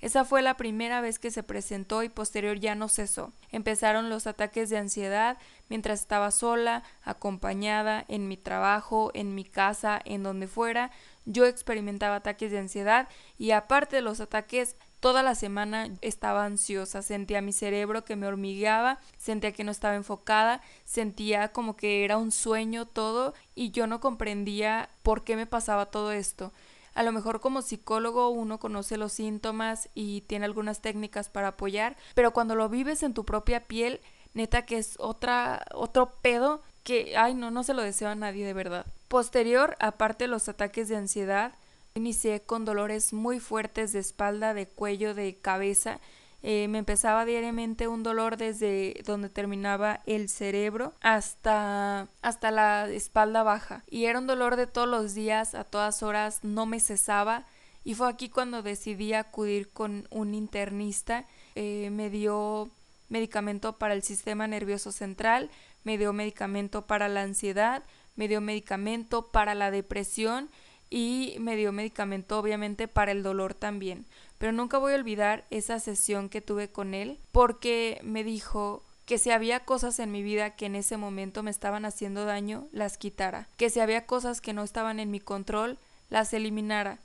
Esa 0.00 0.26
fue 0.26 0.42
la 0.42 0.58
primera 0.58 1.00
vez 1.00 1.18
que 1.18 1.30
se 1.30 1.42
presentó 1.42 2.02
y 2.02 2.10
posterior 2.10 2.58
ya 2.58 2.74
no 2.74 2.90
cesó. 2.90 3.32
Empezaron 3.50 4.10
los 4.10 4.26
ataques 4.26 4.68
de 4.68 4.76
ansiedad 4.76 5.38
mientras 5.70 6.00
estaba 6.00 6.30
sola, 6.30 6.82
acompañada, 7.02 8.04
en 8.08 8.28
mi 8.28 8.36
trabajo, 8.36 9.10
en 9.14 9.34
mi 9.34 9.44
casa, 9.44 10.02
en 10.04 10.22
donde 10.22 10.46
fuera. 10.46 10.90
Yo 11.24 11.46
experimentaba 11.46 12.16
ataques 12.16 12.50
de 12.52 12.58
ansiedad 12.58 13.08
y 13.38 13.52
aparte 13.52 13.96
de 13.96 14.02
los 14.02 14.20
ataques 14.20 14.76
Toda 15.00 15.22
la 15.22 15.36
semana 15.36 15.88
estaba 16.00 16.44
ansiosa, 16.44 17.02
sentía 17.02 17.40
mi 17.40 17.52
cerebro 17.52 18.04
que 18.04 18.16
me 18.16 18.26
hormigueaba, 18.26 18.98
sentía 19.16 19.52
que 19.52 19.62
no 19.62 19.70
estaba 19.70 19.94
enfocada, 19.94 20.60
sentía 20.84 21.52
como 21.52 21.76
que 21.76 22.04
era 22.04 22.16
un 22.16 22.32
sueño 22.32 22.84
todo 22.86 23.32
y 23.54 23.70
yo 23.70 23.86
no 23.86 24.00
comprendía 24.00 24.90
por 25.04 25.22
qué 25.22 25.36
me 25.36 25.46
pasaba 25.46 25.86
todo 25.86 26.10
esto. 26.10 26.52
A 26.94 27.04
lo 27.04 27.12
mejor 27.12 27.40
como 27.40 27.62
psicólogo 27.62 28.28
uno 28.30 28.58
conoce 28.58 28.96
los 28.96 29.12
síntomas 29.12 29.88
y 29.94 30.22
tiene 30.22 30.46
algunas 30.46 30.80
técnicas 30.80 31.28
para 31.28 31.48
apoyar, 31.48 31.96
pero 32.16 32.32
cuando 32.32 32.56
lo 32.56 32.68
vives 32.68 33.04
en 33.04 33.14
tu 33.14 33.24
propia 33.24 33.68
piel, 33.68 34.00
neta 34.34 34.66
que 34.66 34.78
es 34.78 34.96
otra 34.98 35.64
otro 35.74 36.10
pedo 36.22 36.60
que 36.82 37.16
ay 37.16 37.34
no 37.34 37.50
no 37.50 37.62
se 37.62 37.74
lo 37.74 37.82
deseo 37.82 38.08
a 38.08 38.16
nadie 38.16 38.44
de 38.44 38.52
verdad. 38.52 38.84
Posterior, 39.06 39.76
aparte 39.78 40.26
los 40.26 40.48
ataques 40.48 40.88
de 40.88 40.96
ansiedad, 40.96 41.52
inicié 41.98 42.40
con 42.40 42.64
dolores 42.64 43.12
muy 43.12 43.38
fuertes 43.38 43.92
de 43.92 43.98
espalda, 43.98 44.54
de 44.54 44.66
cuello, 44.66 45.14
de 45.14 45.36
cabeza 45.36 46.00
eh, 46.42 46.68
me 46.68 46.78
empezaba 46.78 47.24
diariamente 47.24 47.88
un 47.88 48.04
dolor 48.04 48.36
desde 48.36 49.02
donde 49.04 49.28
terminaba 49.28 50.02
el 50.06 50.28
cerebro 50.28 50.94
hasta, 51.00 52.06
hasta 52.22 52.50
la 52.50 52.88
espalda 52.88 53.42
baja. 53.42 53.82
Y 53.90 54.04
era 54.04 54.20
un 54.20 54.28
dolor 54.28 54.56
de 54.56 54.68
todos 54.68 54.88
los 54.88 55.14
días, 55.14 55.54
a 55.54 55.64
todas 55.64 56.02
horas, 56.02 56.44
no 56.44 56.64
me 56.64 56.78
cesaba. 56.78 57.44
Y 57.84 57.94
fue 57.94 58.08
aquí 58.08 58.28
cuando 58.28 58.62
decidí 58.62 59.14
acudir 59.14 59.70
con 59.70 60.06
un 60.10 60.34
internista. 60.34 61.24
Eh, 61.56 61.90
me 61.90 62.08
dio 62.08 62.70
medicamento 63.08 63.76
para 63.76 63.94
el 63.94 64.02
sistema 64.02 64.46
nervioso 64.46 64.92
central, 64.92 65.50
me 65.82 65.98
dio 65.98 66.12
medicamento 66.12 66.86
para 66.86 67.08
la 67.08 67.22
ansiedad, 67.22 67.82
me 68.14 68.28
dio 68.28 68.40
medicamento 68.40 69.32
para 69.32 69.54
la 69.54 69.70
depresión 69.70 70.50
y 70.90 71.36
me 71.40 71.56
dio 71.56 71.72
medicamento 71.72 72.38
obviamente 72.38 72.88
para 72.88 73.12
el 73.12 73.22
dolor 73.22 73.54
también. 73.54 74.06
Pero 74.38 74.52
nunca 74.52 74.78
voy 74.78 74.92
a 74.92 74.96
olvidar 74.96 75.44
esa 75.50 75.80
sesión 75.80 76.28
que 76.28 76.40
tuve 76.40 76.68
con 76.68 76.94
él 76.94 77.18
porque 77.32 78.00
me 78.02 78.24
dijo 78.24 78.84
que 79.04 79.18
si 79.18 79.30
había 79.30 79.60
cosas 79.60 79.98
en 80.00 80.12
mi 80.12 80.22
vida 80.22 80.54
que 80.54 80.66
en 80.66 80.76
ese 80.76 80.96
momento 80.96 81.42
me 81.42 81.50
estaban 81.50 81.84
haciendo 81.86 82.24
daño, 82.26 82.66
las 82.72 82.98
quitara, 82.98 83.48
que 83.56 83.70
si 83.70 83.80
había 83.80 84.06
cosas 84.06 84.40
que 84.40 84.52
no 84.52 84.62
estaban 84.62 85.00
en 85.00 85.10
mi 85.10 85.18
control, 85.18 85.78
las 86.10 86.32
eliminara, 86.34 86.98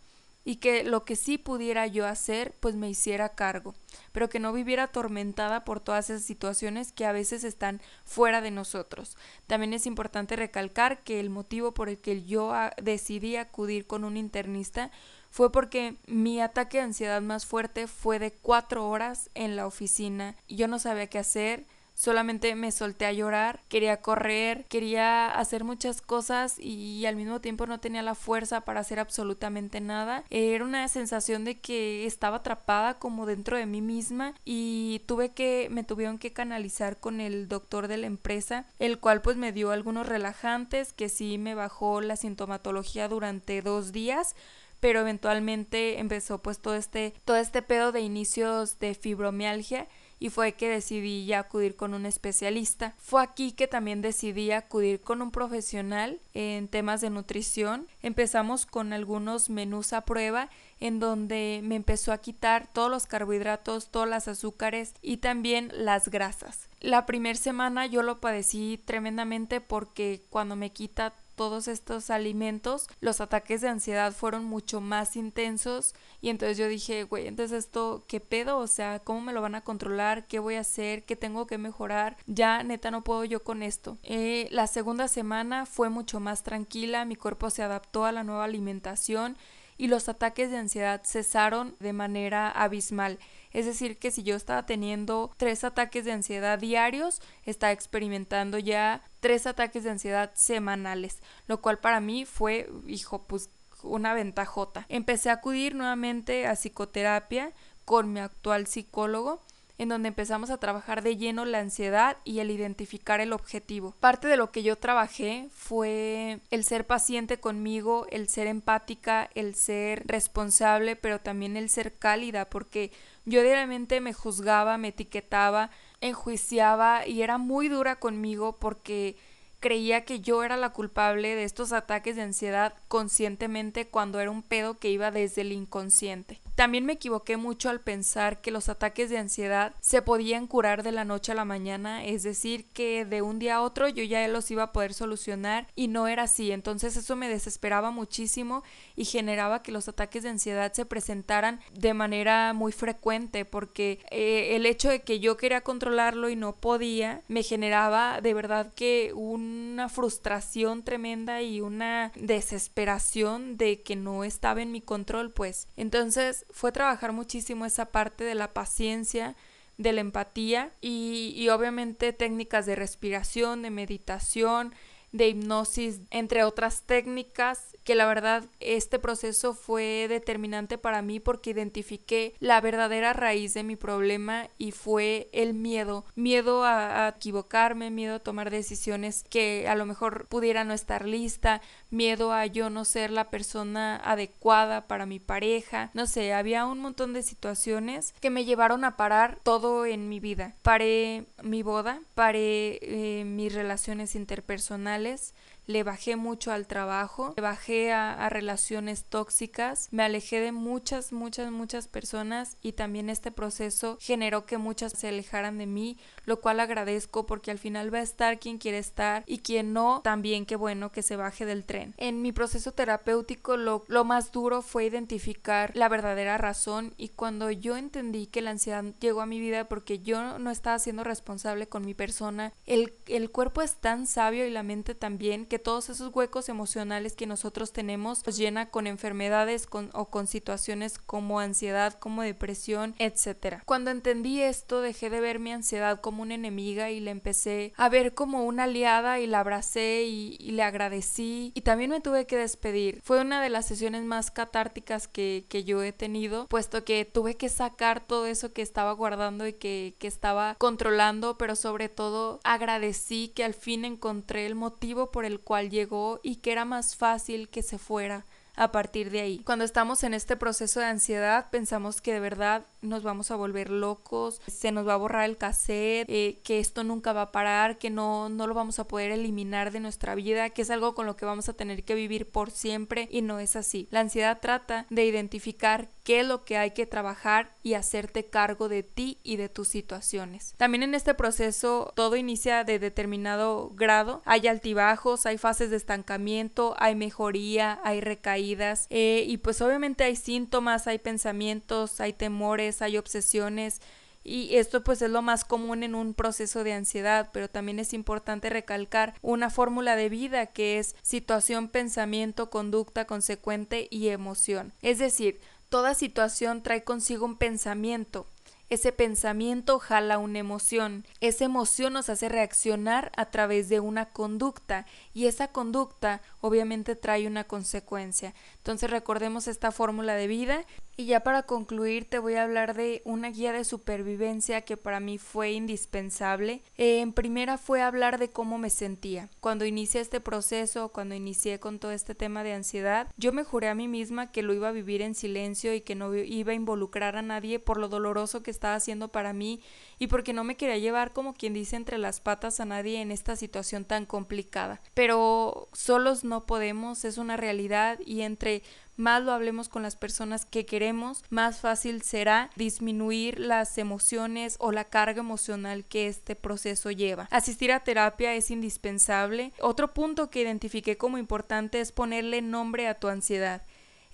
y 0.45 0.57
que 0.57 0.83
lo 0.83 1.05
que 1.05 1.15
sí 1.15 1.37
pudiera 1.37 1.87
yo 1.87 2.05
hacer, 2.05 2.53
pues 2.59 2.75
me 2.75 2.89
hiciera 2.89 3.35
cargo, 3.35 3.75
pero 4.11 4.29
que 4.29 4.39
no 4.39 4.51
viviera 4.51 4.83
atormentada 4.83 5.63
por 5.63 5.79
todas 5.79 6.09
esas 6.09 6.25
situaciones 6.25 6.91
que 6.91 7.05
a 7.05 7.11
veces 7.11 7.43
están 7.43 7.81
fuera 8.03 8.41
de 8.41 8.51
nosotros. 8.51 9.17
También 9.47 9.73
es 9.73 9.85
importante 9.85 10.35
recalcar 10.35 11.03
que 11.03 11.19
el 11.19 11.29
motivo 11.29 11.73
por 11.73 11.89
el 11.89 11.97
que 11.97 12.23
yo 12.23 12.53
decidí 12.81 13.37
acudir 13.37 13.87
con 13.87 14.03
un 14.03 14.17
internista 14.17 14.91
fue 15.29 15.51
porque 15.51 15.97
mi 16.05 16.41
ataque 16.41 16.77
de 16.77 16.83
ansiedad 16.83 17.21
más 17.21 17.45
fuerte 17.45 17.87
fue 17.87 18.19
de 18.19 18.31
cuatro 18.31 18.87
horas 18.87 19.31
en 19.33 19.55
la 19.55 19.65
oficina 19.65 20.35
yo 20.47 20.67
no 20.67 20.79
sabía 20.79 21.07
qué 21.07 21.19
hacer. 21.19 21.65
Solamente 21.95 22.55
me 22.55 22.71
solté 22.71 23.05
a 23.05 23.13
llorar, 23.13 23.61
quería 23.69 24.01
correr, 24.01 24.65
quería 24.65 25.27
hacer 25.27 25.63
muchas 25.63 26.01
cosas 26.01 26.57
y 26.59 27.05
al 27.05 27.15
mismo 27.15 27.39
tiempo 27.39 27.67
no 27.67 27.79
tenía 27.79 28.01
la 28.01 28.15
fuerza 28.15 28.61
para 28.61 28.79
hacer 28.79 28.99
absolutamente 28.99 29.79
nada. 29.79 30.23
Era 30.29 30.65
una 30.65 30.87
sensación 30.87 31.45
de 31.45 31.59
que 31.59 32.05
estaba 32.05 32.37
atrapada 32.37 32.97
como 32.99 33.25
dentro 33.25 33.57
de 33.57 33.67
mí 33.67 33.81
misma 33.81 34.33
y 34.43 35.03
tuve 35.05 35.29
que, 35.29 35.67
me 35.69 35.83
tuvieron 35.83 36.17
que 36.17 36.33
canalizar 36.33 36.99
con 36.99 37.21
el 37.21 37.47
doctor 37.47 37.87
de 37.87 37.97
la 37.97 38.07
empresa, 38.07 38.65
el 38.79 38.99
cual 38.99 39.21
pues 39.21 39.37
me 39.37 39.51
dio 39.51 39.71
algunos 39.71 40.07
relajantes 40.07 40.93
que 40.93 41.09
sí 41.09 41.37
me 41.37 41.53
bajó 41.55 42.01
la 42.01 42.15
sintomatología 42.15 43.07
durante 43.07 43.61
dos 43.61 43.91
días 43.91 44.35
pero 44.79 44.99
eventualmente 44.99 45.99
empezó 45.99 46.39
pues 46.39 46.59
todo 46.59 46.75
este, 46.75 47.13
todo 47.23 47.37
este 47.37 47.61
pedo 47.61 47.93
de 47.93 48.01
inicios 48.01 48.79
de 48.79 48.95
fibromialgia 48.95 49.87
y 50.23 50.29
fue 50.29 50.53
que 50.53 50.69
decidí 50.69 51.25
ya 51.25 51.39
acudir 51.39 51.75
con 51.75 51.93
un 51.93 52.05
especialista. 52.05 52.95
Fue 52.97 53.21
aquí 53.21 53.51
que 53.51 53.67
también 53.67 54.01
decidí 54.01 54.51
acudir 54.51 55.01
con 55.01 55.21
un 55.21 55.31
profesional 55.31 56.21
en 56.33 56.69
temas 56.69 57.01
de 57.01 57.09
nutrición. 57.09 57.87
Empezamos 58.01 58.65
con 58.65 58.93
algunos 58.93 59.49
menús 59.49 59.91
a 59.91 60.05
prueba 60.05 60.49
en 60.79 61.01
donde 61.01 61.59
me 61.61 61.75
empezó 61.75 62.13
a 62.13 62.19
quitar 62.19 62.71
todos 62.71 62.89
los 62.89 63.05
carbohidratos, 63.05 63.91
todas 63.91 64.07
las 64.07 64.29
azúcares 64.29 64.93
y 65.01 65.17
también 65.17 65.69
las 65.73 66.07
grasas. 66.07 66.69
La 66.79 67.05
primera 67.05 67.37
semana 67.37 67.85
yo 67.85 68.01
lo 68.01 68.21
padecí 68.21 68.79
tremendamente 68.85 69.59
porque 69.59 70.21
cuando 70.29 70.55
me 70.55 70.71
quita 70.71 71.13
todos 71.35 71.67
estos 71.67 72.09
alimentos, 72.09 72.87
los 72.99 73.21
ataques 73.21 73.61
de 73.61 73.69
ansiedad 73.69 74.13
fueron 74.13 74.45
mucho 74.45 74.81
más 74.81 75.15
intensos 75.15 75.95
y 76.21 76.29
entonces 76.29 76.57
yo 76.57 76.67
dije, 76.67 77.03
güey, 77.03 77.27
entonces 77.27 77.65
esto, 77.65 78.03
¿qué 78.07 78.19
pedo? 78.19 78.57
O 78.57 78.67
sea, 78.67 78.99
¿cómo 78.99 79.21
me 79.21 79.33
lo 79.33 79.41
van 79.41 79.55
a 79.55 79.61
controlar? 79.61 80.27
¿Qué 80.27 80.39
voy 80.39 80.55
a 80.55 80.61
hacer? 80.61 81.03
¿Qué 81.03 81.15
tengo 81.15 81.47
que 81.47 81.57
mejorar? 81.57 82.17
Ya, 82.27 82.63
neta, 82.63 82.91
no 82.91 83.03
puedo 83.03 83.25
yo 83.25 83.43
con 83.43 83.63
esto. 83.63 83.97
Eh, 84.03 84.47
la 84.51 84.67
segunda 84.67 85.07
semana 85.07 85.65
fue 85.65 85.89
mucho 85.89 86.19
más 86.19 86.43
tranquila, 86.43 87.05
mi 87.05 87.15
cuerpo 87.15 87.49
se 87.49 87.63
adaptó 87.63 88.05
a 88.05 88.11
la 88.11 88.23
nueva 88.23 88.45
alimentación 88.45 89.37
y 89.77 89.87
los 89.87 90.07
ataques 90.09 90.51
de 90.51 90.57
ansiedad 90.57 91.01
cesaron 91.03 91.75
de 91.79 91.93
manera 91.93 92.49
abismal. 92.49 93.19
Es 93.51 93.65
decir, 93.65 93.97
que 93.97 94.11
si 94.11 94.23
yo 94.23 94.35
estaba 94.35 94.65
teniendo 94.65 95.31
tres 95.37 95.63
ataques 95.63 96.05
de 96.05 96.11
ansiedad 96.11 96.59
diarios, 96.59 97.21
estaba 97.43 97.71
experimentando 97.71 98.57
ya 98.59 99.01
tres 99.23 99.47
ataques 99.47 99.85
de 99.85 99.89
ansiedad 99.89 100.31
semanales, 100.33 101.19
lo 101.47 101.61
cual 101.61 101.79
para 101.79 102.01
mí 102.01 102.25
fue, 102.25 102.69
hijo, 102.87 103.23
pues 103.23 103.49
una 103.81 104.13
ventajota. 104.13 104.85
Empecé 104.89 105.29
a 105.29 105.35
acudir 105.35 105.75
nuevamente 105.75 106.45
a 106.45 106.57
psicoterapia 106.57 107.53
con 107.85 108.11
mi 108.11 108.19
actual 108.19 108.67
psicólogo 108.67 109.41
en 109.77 109.89
donde 109.89 110.09
empezamos 110.09 110.49
a 110.49 110.57
trabajar 110.57 111.03
de 111.03 111.15
lleno 111.15 111.45
la 111.45 111.59
ansiedad 111.59 112.17
y 112.25 112.39
el 112.39 112.51
identificar 112.51 113.21
el 113.21 113.31
objetivo. 113.31 113.95
Parte 114.01 114.27
de 114.27 114.37
lo 114.37 114.51
que 114.51 114.61
yo 114.61 114.77
trabajé 114.77 115.47
fue 115.53 116.39
el 116.51 116.65
ser 116.65 116.85
paciente 116.85 117.39
conmigo, 117.39 118.05
el 118.09 118.27
ser 118.27 118.47
empática, 118.47 119.29
el 119.35 119.55
ser 119.55 120.03
responsable, 120.05 120.95
pero 120.97 121.19
también 121.19 121.55
el 121.55 121.69
ser 121.69 121.93
cálida, 121.93 122.45
porque 122.45 122.91
yo 123.25 123.41
diariamente 123.41 124.01
me 124.01 124.13
juzgaba, 124.13 124.77
me 124.77 124.89
etiquetaba, 124.89 125.71
enjuiciaba 126.03 127.07
y 127.07 127.21
era 127.21 127.37
muy 127.37 127.69
dura 127.69 127.95
conmigo 127.95 128.57
porque 128.59 129.15
creía 129.59 130.03
que 130.03 130.19
yo 130.19 130.43
era 130.43 130.57
la 130.57 130.71
culpable 130.71 131.35
de 131.35 131.45
estos 131.45 131.71
ataques 131.71 132.17
de 132.17 132.23
ansiedad 132.23 132.73
conscientemente 132.89 133.87
cuando 133.87 134.19
era 134.19 134.29
un 134.29 134.43
pedo 134.43 134.77
que 134.77 134.89
iba 134.91 135.09
desde 135.09 135.41
el 135.41 135.53
inconsciente. 135.53 136.41
También 136.55 136.85
me 136.85 136.93
equivoqué 136.93 137.37
mucho 137.37 137.69
al 137.69 137.81
pensar 137.81 138.41
que 138.41 138.51
los 138.51 138.69
ataques 138.69 139.09
de 139.09 139.17
ansiedad 139.17 139.73
se 139.79 140.01
podían 140.01 140.45
curar 140.45 140.83
de 140.83 140.91
la 140.91 141.03
noche 141.03 141.31
a 141.31 141.35
la 141.35 141.45
mañana, 141.45 142.05
es 142.05 142.23
decir, 142.23 142.65
que 142.73 143.05
de 143.05 143.21
un 143.21 143.39
día 143.39 143.55
a 143.55 143.61
otro 143.61 143.87
yo 143.87 144.03
ya 144.03 144.27
los 144.27 144.51
iba 144.51 144.63
a 144.63 144.71
poder 144.71 144.93
solucionar 144.93 145.67
y 145.75 145.87
no 145.87 146.07
era 146.07 146.23
así. 146.23 146.51
Entonces 146.51 146.95
eso 146.95 147.15
me 147.15 147.29
desesperaba 147.29 147.91
muchísimo 147.91 148.63
y 148.95 149.05
generaba 149.05 149.63
que 149.63 149.71
los 149.71 149.87
ataques 149.87 150.23
de 150.23 150.29
ansiedad 150.29 150.71
se 150.73 150.85
presentaran 150.85 151.59
de 151.73 151.93
manera 151.93 152.53
muy 152.53 152.71
frecuente 152.71 153.45
porque 153.45 153.99
eh, 154.11 154.55
el 154.55 154.65
hecho 154.65 154.89
de 154.89 155.01
que 155.01 155.19
yo 155.19 155.37
quería 155.37 155.61
controlarlo 155.61 156.29
y 156.29 156.35
no 156.35 156.55
podía 156.55 157.21
me 157.27 157.43
generaba 157.43 158.21
de 158.21 158.33
verdad 158.33 158.73
que 158.73 159.11
una 159.15 159.89
frustración 159.89 160.83
tremenda 160.83 161.41
y 161.41 161.61
una 161.61 162.11
desesperación 162.15 163.57
de 163.57 163.81
que 163.81 163.95
no 163.95 164.23
estaba 164.23 164.61
en 164.61 164.71
mi 164.71 164.81
control 164.81 165.31
pues. 165.31 165.67
Entonces 165.77 166.42
fue 166.51 166.71
trabajar 166.71 167.11
muchísimo 167.11 167.65
esa 167.65 167.85
parte 167.85 168.23
de 168.23 168.35
la 168.35 168.53
paciencia, 168.53 169.35
de 169.77 169.93
la 169.93 170.01
empatía 170.01 170.71
y, 170.81 171.33
y 171.35 171.49
obviamente 171.49 172.13
técnicas 172.13 172.65
de 172.65 172.75
respiración, 172.75 173.61
de 173.61 173.71
meditación, 173.71 174.73
de 175.13 175.29
hipnosis, 175.29 176.01
entre 176.09 176.43
otras 176.43 176.83
técnicas, 176.83 177.73
que 177.83 177.95
la 177.95 178.05
verdad 178.05 178.43
este 178.59 178.99
proceso 178.99 179.53
fue 179.53 180.07
determinante 180.09 180.77
para 180.77 181.01
mí 181.01 181.19
porque 181.19 181.51
identifiqué 181.51 182.33
la 182.39 182.61
verdadera 182.61 183.13
raíz 183.13 183.53
de 183.53 183.63
mi 183.63 183.75
problema 183.75 184.47
y 184.57 184.71
fue 184.71 185.29
el 185.31 185.53
miedo, 185.53 186.05
miedo 186.15 186.63
a, 186.65 187.13
equivocarme, 187.15 187.91
miedo 187.91 188.15
a 188.15 188.19
tomar 188.19 188.49
decisiones 188.49 189.23
que 189.29 189.67
a 189.67 189.75
lo 189.75 189.85
mejor 189.85 190.27
pudiera 190.27 190.63
no 190.63 190.73
estar 190.73 191.05
lista, 191.05 191.61
miedo 191.89 192.33
a 192.33 192.45
yo 192.45 192.69
no 192.69 192.85
ser 192.85 193.11
la 193.11 193.29
persona 193.29 193.97
adecuada 193.97 194.87
para 194.87 195.05
mi 195.05 195.19
pareja, 195.19 195.91
no 195.93 196.07
sé, 196.07 196.33
había 196.33 196.65
un 196.65 196.79
montón 196.79 197.13
de 197.13 197.21
situaciones 197.21 198.13
que 198.19 198.29
me 198.29 198.45
llevaron 198.45 198.83
a 198.85 198.97
parar 198.97 199.39
todo 199.43 199.85
en 199.85 200.09
mi 200.09 200.19
vida. 200.19 200.55
Paré 200.61 201.25
mi 201.43 201.61
boda, 201.61 202.01
paré 202.15 202.79
eh, 202.81 203.23
mis 203.25 203.53
relaciones 203.53 204.15
interpersonales, 204.15 205.02
sociales 205.03 205.33
le 205.65 205.83
bajé 205.83 206.15
mucho 206.15 206.51
al 206.51 206.67
trabajo, 206.67 207.33
le 207.35 207.41
bajé 207.41 207.91
a, 207.91 208.29
relaciones 208.29 209.05
tóxicas, 209.05 209.87
me 209.91 210.03
alejé 210.03 210.39
de 210.39 210.51
muchas, 210.51 211.11
muchas, 211.11 211.51
muchas 211.51 211.87
personas 211.87 212.57
y 212.61 212.73
también 212.73 213.09
este 213.09 213.31
proceso 213.31 213.97
generó 213.99 214.45
que 214.45 214.57
muchas 214.57 214.93
se 214.93 215.09
alejaran 215.09 215.57
de 215.57 215.65
mí, 215.65 215.97
lo 216.25 216.39
cual 216.39 216.59
agradezco 216.59 217.25
porque 217.25 217.51
al 217.51 217.59
final 217.59 217.93
va 217.93 217.99
a 217.99 218.03
estar 218.03 218.39
quien 218.39 218.57
quiere 218.57 218.77
estar 218.77 219.23
y 219.27 219.39
quien 219.39 219.73
no, 219.73 220.01
también 220.03 220.45
qué 220.45 220.55
bueno 220.55 220.91
que 220.91 221.03
se 221.03 221.15
baje 221.15 221.45
del 221.45 221.65
tren. 221.65 221.93
En 221.97 222.21
mi 222.21 222.31
proceso 222.31 222.71
terapéutico 222.71 223.57
lo, 223.57 223.83
lo 223.87 224.03
más 224.03 224.31
duro 224.31 224.61
fue 224.61 224.85
identificar 224.85 225.71
la 225.75 225.89
verdadera 225.89 226.37
razón 226.37 226.93
y 226.97 227.09
cuando 227.09 227.51
yo 227.51 227.77
entendí 227.77 228.27
que 228.27 228.41
la 228.41 228.51
ansiedad 228.51 228.83
llegó 228.99 229.21
a 229.21 229.25
mi 229.25 229.39
vida 229.39 229.67
porque 229.67 229.99
yo 229.99 230.39
no 230.39 230.49
estaba 230.49 230.79
siendo 230.79 231.03
responsable 231.03 231.67
con 231.67 231.85
mi 231.85 231.93
persona, 231.93 232.53
el, 232.65 232.93
el 233.07 233.29
cuerpo 233.29 233.61
es 233.61 233.75
tan 233.75 234.07
sabio 234.07 234.45
y 234.45 234.49
la 234.49 234.63
mente 234.63 234.95
también 234.95 235.45
que 235.53 235.59
todos 235.59 235.89
esos 235.89 236.11
huecos 236.15 236.49
emocionales 236.49 237.13
que 237.15 237.27
nosotros 237.27 237.73
tenemos 237.73 238.25
los 238.25 238.37
llena 238.37 238.71
con 238.71 238.87
enfermedades 238.87 239.67
con, 239.67 239.91
o 239.93 240.09
con 240.09 240.25
situaciones 240.25 240.97
como 240.97 241.39
ansiedad, 241.39 241.93
como 241.93 242.23
depresión, 242.23 242.95
etc. 242.97 243.57
Cuando 243.63 243.91
entendí 243.91 244.41
esto, 244.41 244.81
dejé 244.81 245.11
de 245.11 245.21
ver 245.21 245.37
mi 245.37 245.51
ansiedad 245.51 246.01
como 246.01 246.23
una 246.23 246.33
enemiga 246.33 246.89
y 246.89 246.99
la 247.01 247.11
empecé 247.11 247.71
a 247.77 247.87
ver 247.87 248.15
como 248.15 248.45
una 248.45 248.63
aliada 248.63 249.19
y 249.19 249.27
la 249.27 249.41
abracé 249.41 250.05
y, 250.05 250.37
y 250.39 250.53
le 250.53 250.63
agradecí 250.63 251.51
y 251.53 251.61
también 251.61 251.91
me 251.91 252.01
tuve 252.01 252.25
que 252.25 252.35
despedir. 252.35 252.99
Fue 253.03 253.21
una 253.21 253.39
de 253.39 253.51
las 253.51 253.67
sesiones 253.67 254.03
más 254.05 254.31
catárticas 254.31 255.07
que, 255.07 255.45
que 255.49 255.63
yo 255.63 255.83
he 255.83 255.93
tenido, 255.93 256.47
puesto 256.47 256.83
que 256.83 257.05
tuve 257.05 257.37
que 257.37 257.49
sacar 257.49 257.99
todo 257.99 258.25
eso 258.25 258.53
que 258.53 258.63
estaba 258.63 258.91
guardando 258.93 259.45
y 259.45 259.53
que, 259.53 259.93
que 259.99 260.07
estaba 260.07 260.55
controlando, 260.55 261.37
pero 261.37 261.55
sobre 261.55 261.89
todo 261.89 262.39
agradecí 262.43 263.27
que 263.35 263.43
al 263.43 263.53
fin 263.53 263.85
encontré 263.85 264.47
el 264.47 264.55
motivo 264.55 265.11
por 265.11 265.25
el 265.25 265.42
cual 265.43 265.69
llegó 265.69 266.19
y 266.23 266.37
que 266.37 266.51
era 266.51 266.65
más 266.65 266.95
fácil 266.95 267.49
que 267.49 267.63
se 267.63 267.77
fuera 267.77 268.25
a 268.55 268.71
partir 268.71 269.09
de 269.09 269.21
ahí. 269.21 269.39
Cuando 269.39 269.65
estamos 269.65 270.03
en 270.03 270.13
este 270.13 270.35
proceso 270.35 270.79
de 270.79 270.87
ansiedad, 270.87 271.49
pensamos 271.49 272.01
que 272.01 272.13
de 272.13 272.19
verdad 272.19 272.65
nos 272.83 273.03
vamos 273.03 273.31
a 273.31 273.35
volver 273.35 273.69
locos, 273.69 274.41
se 274.47 274.71
nos 274.71 274.87
va 274.87 274.93
a 274.93 274.97
borrar 274.97 275.29
el 275.29 275.37
cassette, 275.37 276.05
eh, 276.09 276.39
que 276.43 276.59
esto 276.59 276.83
nunca 276.83 277.13
va 277.13 277.23
a 277.23 277.31
parar, 277.31 277.77
que 277.77 277.89
no, 277.89 278.29
no 278.29 278.47
lo 278.47 278.53
vamos 278.53 278.79
a 278.79 278.87
poder 278.87 279.11
eliminar 279.11 279.71
de 279.71 279.79
nuestra 279.79 280.15
vida, 280.15 280.49
que 280.51 280.61
es 280.61 280.69
algo 280.69 280.93
con 280.93 281.05
lo 281.05 281.15
que 281.15 281.25
vamos 281.25 281.49
a 281.49 281.53
tener 281.53 281.83
que 281.83 281.95
vivir 281.95 282.29
por 282.29 282.51
siempre 282.51 283.07
y 283.11 283.21
no 283.21 283.39
es 283.39 283.55
así. 283.55 283.87
La 283.89 284.01
ansiedad 284.01 284.39
trata 284.41 284.85
de 284.89 285.05
identificar 285.05 285.89
qué 286.03 286.19
es 286.19 286.27
lo 286.27 286.43
que 286.43 286.57
hay 286.57 286.71
que 286.71 286.85
trabajar 286.85 287.55
y 287.63 287.75
hacerte 287.75 288.25
cargo 288.25 288.67
de 288.69 288.83
ti 288.83 289.19
y 289.23 289.37
de 289.37 289.49
tus 289.49 289.69
situaciones. 289.69 290.53
También 290.57 290.83
en 290.83 290.95
este 290.95 291.13
proceso 291.13 291.91
todo 291.95 292.15
inicia 292.15 292.63
de 292.63 292.79
determinado 292.79 293.71
grado, 293.73 294.21
hay 294.25 294.47
altibajos, 294.47 295.25
hay 295.25 295.37
fases 295.37 295.69
de 295.69 295.77
estancamiento, 295.77 296.75
hay 296.77 296.95
mejoría, 296.95 297.79
hay 297.83 298.01
recaídas 298.01 298.87
eh, 298.89 299.23
y 299.27 299.37
pues 299.37 299.61
obviamente 299.61 300.03
hay 300.03 300.15
síntomas, 300.15 300.87
hay 300.87 300.99
pensamientos, 300.99 302.01
hay 302.01 302.13
temores, 302.13 302.72
hay 302.81 302.97
obsesiones. 302.97 303.81
Y 304.23 304.55
esto 304.55 304.83
pues 304.83 305.01
es 305.01 305.09
lo 305.09 305.21
más 305.21 305.43
común 305.43 305.83
en 305.83 305.95
un 305.95 306.13
proceso 306.13 306.63
de 306.63 306.73
ansiedad, 306.73 307.29
pero 307.33 307.49
también 307.49 307.79
es 307.79 307.93
importante 307.93 308.49
recalcar 308.49 309.13
una 309.21 309.49
fórmula 309.49 309.97
de 309.97 310.07
vida 310.07 310.45
que 310.45 310.79
es 310.79 310.95
situación, 311.01 311.67
pensamiento, 311.67 312.49
conducta, 312.49 313.05
consecuente 313.05 313.87
y 313.91 314.07
emoción. 314.07 314.71
Es 314.81 314.97
decir, 314.97 315.41
toda 315.67 315.93
situación 315.93 316.63
trae 316.63 316.85
consigo 316.85 317.25
un 317.25 317.35
pensamiento, 317.35 318.25
ese 318.73 318.91
pensamiento 318.91 319.77
jala 319.77 320.17
una 320.17 320.39
emoción. 320.39 321.05
Esa 321.19 321.45
emoción 321.45 321.93
nos 321.93 322.09
hace 322.09 322.27
reaccionar 322.27 323.11
a 323.15 323.25
través 323.25 323.69
de 323.69 323.79
una 323.79 324.09
conducta 324.09 324.87
y 325.13 325.27
esa 325.27 325.49
conducta 325.49 326.21
obviamente 326.41 326.95
trae 326.95 327.27
una 327.27 327.43
consecuencia. 327.45 328.33
Entonces 328.57 328.89
recordemos 328.89 329.47
esta 329.47 329.71
fórmula 329.71 330.15
de 330.15 330.27
vida 330.27 330.65
y 330.95 331.05
ya 331.05 331.21
para 331.21 331.43
concluir 331.43 332.07
te 332.07 332.19
voy 332.19 332.35
a 332.35 332.43
hablar 332.43 332.75
de 332.75 333.01
una 333.03 333.31
guía 333.31 333.51
de 333.51 333.63
supervivencia 333.63 334.61
que 334.61 334.77
para 334.77 334.99
mí 334.99 335.17
fue 335.17 335.51
indispensable. 335.51 336.61
En 336.77 337.13
primera 337.13 337.57
fue 337.57 337.81
hablar 337.81 338.19
de 338.19 338.29
cómo 338.29 338.57
me 338.57 338.69
sentía. 338.69 339.29
Cuando 339.39 339.65
inicié 339.65 340.01
este 340.01 340.19
proceso, 340.19 340.89
cuando 340.89 341.15
inicié 341.15 341.59
con 341.59 341.79
todo 341.79 341.91
este 341.91 342.13
tema 342.13 342.43
de 342.43 342.53
ansiedad, 342.53 343.07
yo 343.17 343.33
me 343.33 343.43
juré 343.43 343.69
a 343.69 343.75
mí 343.75 343.87
misma 343.87 344.31
que 344.31 344.43
lo 344.43 344.53
iba 344.53 344.69
a 344.69 344.73
vivir 344.73 345.01
en 345.01 345.15
silencio 345.15 345.73
y 345.73 345.81
que 345.81 345.95
no 345.95 346.13
iba 346.13 346.51
a 346.51 346.55
involucrar 346.55 347.15
a 347.15 347.21
nadie 347.21 347.59
por 347.59 347.77
lo 347.77 347.89
doloroso 347.89 348.43
que 348.43 348.51
estaba 348.51 348.75
haciendo 348.75 349.07
para 349.07 349.33
mí 349.33 349.61
y 349.99 350.07
porque 350.07 350.33
no 350.33 350.43
me 350.43 350.55
quería 350.55 350.77
llevar 350.77 351.13
como 351.13 351.33
quien 351.33 351.53
dice 351.53 351.75
entre 351.75 351.97
las 351.97 352.19
patas 352.19 352.59
a 352.59 352.65
nadie 352.65 353.01
en 353.01 353.11
esta 353.11 353.35
situación 353.35 353.85
tan 353.85 354.05
complicada. 354.05 354.81
Pero 354.93 355.67
solos 355.73 356.23
no 356.23 356.45
podemos, 356.45 357.05
es 357.05 357.17
una 357.17 357.37
realidad 357.37 357.99
y 358.05 358.21
entre 358.21 358.63
más 358.95 359.23
lo 359.23 359.31
hablemos 359.31 359.69
con 359.69 359.81
las 359.81 359.95
personas 359.95 360.45
que 360.45 360.65
queremos, 360.65 361.23
más 361.29 361.59
fácil 361.59 362.03
será 362.03 362.51
disminuir 362.55 363.39
las 363.39 363.77
emociones 363.77 364.55
o 364.59 364.71
la 364.71 364.85
carga 364.85 365.19
emocional 365.19 365.83
que 365.85 366.07
este 366.07 366.35
proceso 366.35 366.91
lleva. 366.91 367.27
Asistir 367.31 367.71
a 367.71 367.79
terapia 367.79 368.35
es 368.35 368.51
indispensable. 368.51 369.51
Otro 369.59 369.93
punto 369.93 370.29
que 370.29 370.41
identifiqué 370.41 370.97
como 370.97 371.17
importante 371.17 371.79
es 371.79 371.91
ponerle 371.91 372.41
nombre 372.41 372.87
a 372.87 372.99
tu 372.99 373.07
ansiedad 373.07 373.63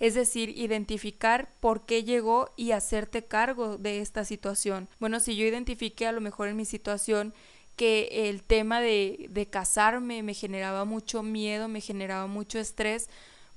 es 0.00 0.14
decir, 0.14 0.48
identificar 0.58 1.52
por 1.60 1.84
qué 1.84 2.02
llegó 2.02 2.50
y 2.56 2.72
hacerte 2.72 3.24
cargo 3.24 3.76
de 3.76 4.00
esta 4.00 4.24
situación. 4.24 4.88
Bueno, 4.98 5.20
si 5.20 5.36
yo 5.36 5.44
identifiqué 5.44 6.06
a 6.06 6.12
lo 6.12 6.22
mejor 6.22 6.48
en 6.48 6.56
mi 6.56 6.64
situación 6.64 7.34
que 7.76 8.28
el 8.28 8.42
tema 8.42 8.80
de, 8.80 9.26
de 9.30 9.46
casarme 9.46 10.22
me 10.22 10.34
generaba 10.34 10.84
mucho 10.84 11.22
miedo, 11.22 11.68
me 11.68 11.80
generaba 11.80 12.26
mucho 12.26 12.58
estrés, 12.58 13.08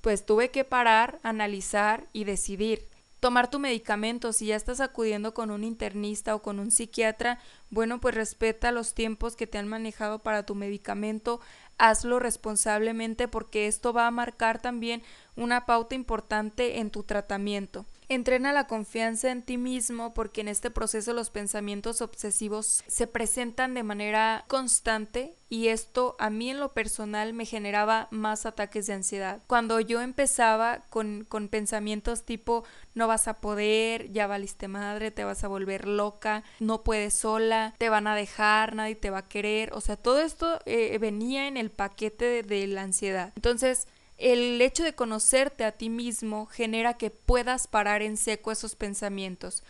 pues 0.01 0.25
tuve 0.25 0.51
que 0.51 0.65
parar, 0.65 1.19
analizar 1.23 2.07
y 2.11 2.25
decidir. 2.25 2.92
Tomar 3.23 3.49
tu 3.49 3.57
medicamento, 3.57 4.33
si 4.33 4.47
ya 4.47 4.57
estás 4.57 4.81
acudiendo 4.81 5.33
con 5.33 5.49
un 5.49 5.63
internista 5.63 6.35
o 6.35 6.41
con 6.41 6.59
un 6.59 6.71
psiquiatra, 6.71 7.39
bueno, 7.69 8.01
pues 8.01 8.15
respeta 8.15 8.73
los 8.73 8.93
tiempos 8.93 9.37
que 9.37 9.47
te 9.47 9.57
han 9.57 9.65
manejado 9.69 10.19
para 10.19 10.45
tu 10.45 10.55
medicamento, 10.55 11.39
hazlo 11.77 12.19
responsablemente 12.19 13.29
porque 13.29 13.67
esto 13.67 13.93
va 13.93 14.07
a 14.07 14.11
marcar 14.11 14.61
también 14.61 15.03
una 15.37 15.65
pauta 15.65 15.95
importante 15.95 16.81
en 16.81 16.91
tu 16.91 17.03
tratamiento. 17.03 17.85
Entrena 18.13 18.53
la 18.53 18.67
confianza 18.67 19.31
en 19.31 19.41
ti 19.41 19.57
mismo 19.57 20.13
porque 20.13 20.41
en 20.41 20.47
este 20.47 20.69
proceso 20.69 21.13
los 21.13 21.31
pensamientos 21.31 22.01
obsesivos 22.01 22.83
se 22.87 23.07
presentan 23.07 23.73
de 23.73 23.81
manera 23.81 24.45
constante 24.47 25.35
y 25.49 25.69
esto 25.69 26.15
a 26.19 26.29
mí 26.29 26.49
en 26.49 26.59
lo 26.59 26.73
personal 26.73 27.33
me 27.33 27.45
generaba 27.45 28.07
más 28.11 28.45
ataques 28.45 28.87
de 28.87 28.93
ansiedad. 28.93 29.41
Cuando 29.47 29.79
yo 29.79 30.01
empezaba 30.01 30.83
con, 30.89 31.25
con 31.27 31.47
pensamientos 31.47 32.23
tipo 32.23 32.63
no 32.93 33.07
vas 33.07 33.27
a 33.27 33.41
poder, 33.41 34.11
ya 34.11 34.27
valiste 34.27 34.67
madre, 34.67 35.11
te 35.11 35.23
vas 35.23 35.43
a 35.43 35.47
volver 35.47 35.87
loca, 35.87 36.43
no 36.59 36.83
puedes 36.83 37.15
sola, 37.15 37.73
te 37.77 37.89
van 37.89 38.07
a 38.07 38.15
dejar, 38.15 38.75
nadie 38.75 38.95
te 38.95 39.09
va 39.09 39.19
a 39.19 39.27
querer, 39.27 39.73
o 39.73 39.81
sea, 39.81 39.95
todo 39.95 40.19
esto 40.21 40.59
eh, 40.65 40.97
venía 40.99 41.47
en 41.47 41.57
el 41.57 41.71
paquete 41.71 42.25
de, 42.25 42.43
de 42.43 42.67
la 42.67 42.83
ansiedad. 42.83 43.33
Entonces, 43.35 43.87
el 44.23 44.61
hecho 44.61 44.83
de 44.83 44.95
conocerte 44.95 45.65
a 45.65 45.73
ti 45.73 45.89
mismo 45.89 46.45
genera 46.45 46.93
que 46.93 47.09
puedas 47.09 47.67
parar 47.67 48.01
en 48.01 48.15
seco 48.15 48.53
esos 48.53 48.75
pensamientos. 48.75 49.63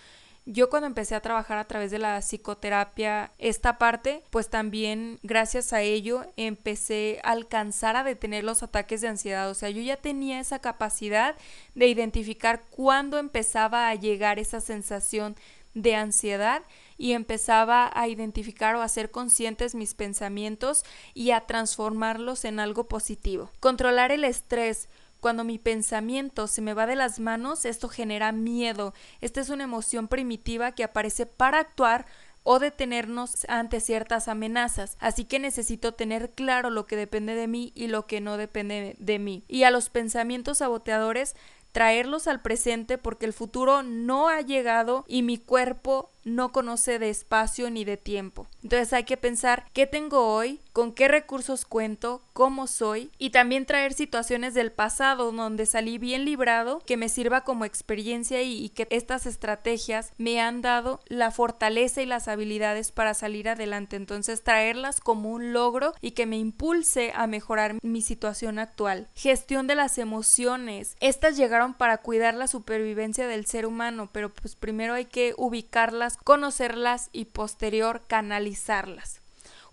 Yo 0.46 0.70
cuando 0.70 0.88
empecé 0.88 1.16
a 1.16 1.22
trabajar 1.22 1.58
a 1.58 1.68
través 1.68 1.89
de 1.89 1.98
la 1.98 2.20
psicoterapia 2.20 3.32
esta 3.39 3.80
parte, 3.80 4.24
pues 4.30 4.50
también 4.50 5.18
gracias 5.24 5.74
a 5.74 5.82
ello 5.82 6.26
empecé 6.36 7.20
a 7.24 7.32
alcanzar 7.32 7.96
a 7.96 8.04
detener 8.04 8.44
los 8.44 8.62
ataques 8.62 9.02
de 9.02 9.08
ansiedad. 9.08 9.50
O 9.50 9.56
sea, 9.56 9.72
yo 9.72 9.82
ya 9.82 9.98
tenía 9.98 10.39
esa 10.39 10.60
capacidad 10.60 11.36
de 11.74 11.88
identificar 11.88 12.62
cuándo 12.70 13.18
empezaba 13.18 13.89
a 13.89 13.96
llegar 13.96 14.38
esa 14.38 14.62
sensación 14.62 15.36
de 15.74 15.96
ansiedad 15.96 16.62
y 16.97 17.13
empezaba 17.13 17.91
a 17.93 18.08
identificar 18.08 18.75
o 18.75 18.82
a 18.82 18.88
ser 18.88 19.12
conscientes 19.12 19.75
mis 19.75 19.93
pensamientos 19.93 20.84
y 21.13 21.32
a 21.32 21.41
transformarlos 21.41 22.45
en 22.45 22.60
algo 22.60 22.88
positivo. 22.88 23.49
Controlar 23.60 24.12
el 24.12 24.23
estrés. 24.23 24.89
Cuando 25.19 25.45
mi 25.45 25.58
pensamiento 25.58 26.47
se 26.47 26.62
me 26.62 26.73
va 26.73 26.86
de 26.86 26.97
las 26.97 27.19
manos, 27.19 27.63
esto 27.63 27.88
genera 27.88 28.34
miedo. 28.34 28.93
Esta 29.21 29.39
es 29.39 29.49
una 29.49 29.63
emoción 29.63 30.10
primitiva 30.10 30.73
que 30.73 30.84
aparece 30.84 31.25
para 31.25 31.60
actuar 31.60 32.06
o 32.43 32.60
detenernos 32.60 33.45
ante 33.47 33.79
ciertas 33.79 34.27
amenazas. 34.27 34.97
Así 34.99 35.23
que 35.23 35.39
necesito 35.39 35.93
tener 35.93 36.32
claro 36.32 36.69
lo 36.69 36.86
que 36.86 36.97
depende 36.97 37.36
de 37.36 37.47
mí 37.47 37.71
y 37.73 37.88
lo 37.88 38.06
que 38.06 38.21
no 38.21 38.38
depende 38.38 38.95
de 38.99 39.19
mí. 39.19 39.43
Y 39.47 39.63
a 39.63 39.71
los 39.71 39.89
pensamientos 39.89 40.58
saboteadores 40.60 41.36
traerlos 41.71 42.27
al 42.27 42.41
presente 42.41 42.97
porque 42.97 43.25
el 43.25 43.34
futuro 43.34 43.82
no 43.82 44.29
ha 44.29 44.41
llegado 44.41 45.06
y 45.08 45.23
mi 45.23 45.38
cuerpo 45.38 46.12
no 46.23 46.51
conoce 46.51 46.99
de 46.99 47.09
espacio 47.09 47.69
ni 47.69 47.86
de 47.86 47.97
tiempo. 47.97 48.47
Entonces 48.63 48.93
hay 48.93 49.03
que 49.03 49.17
pensar 49.17 49.65
qué 49.73 49.88
tengo 49.88 50.27
hoy, 50.27 50.59
con 50.71 50.93
qué 50.93 51.07
recursos 51.07 51.65
cuento, 51.65 52.21
cómo 52.33 52.67
soy 52.67 53.12
y 53.17 53.29
también 53.29 53.65
traer 53.65 53.93
situaciones 53.93 54.53
del 54.53 54.71
pasado 54.71 55.31
donde 55.31 55.65
salí 55.65 55.97
bien 55.97 56.25
librado 56.25 56.81
que 56.86 56.97
me 56.97 57.09
sirva 57.09 57.41
como 57.41 57.65
experiencia 57.65 58.41
y, 58.41 58.69
que 58.69 58.88
estas 58.89 59.25
estrategias 59.25 60.13
me 60.17 60.41
han 60.41 60.62
dado 60.62 60.99
la 61.07 61.31
fortaleza 61.31 62.01
y 62.01 62.05
las 62.05 62.27
habilidades 62.27 62.91
para 62.91 63.13
salir 63.13 63.49
adelante. 63.49 63.95
Entonces 63.95 64.43
traerlas 64.43 64.99
como 64.99 65.29
un 65.29 65.53
logro 65.53 65.93
y 66.01 66.12
que 66.12 66.25
me 66.25 66.38
impulse 66.38 67.12
a 67.15 67.27
mejorar 67.27 67.75
mi 67.83 68.01
situación 68.01 68.57
actual. 68.59 69.07
Gestión 69.13 69.67
de 69.67 69.75
las 69.75 69.97
emociones. 69.97 70.95
Estas 70.99 71.38
llegaron 71.38 71.73
para 71.73 71.97
cuidar 71.97 72.33
la 72.33 72.47
supervivencia 72.47 73.27
del 73.27 73.45
ser 73.45 73.65
humano, 73.65 74.09
pero 74.12 74.29
pues 74.29 74.55
primero 74.55 74.93
hay 74.93 75.05
que 75.05 75.33
ubicarlas 75.38 76.12
conocerlas 76.17 77.10
y 77.13 77.26
posterior 77.26 78.04
canalizarlas. 78.08 79.21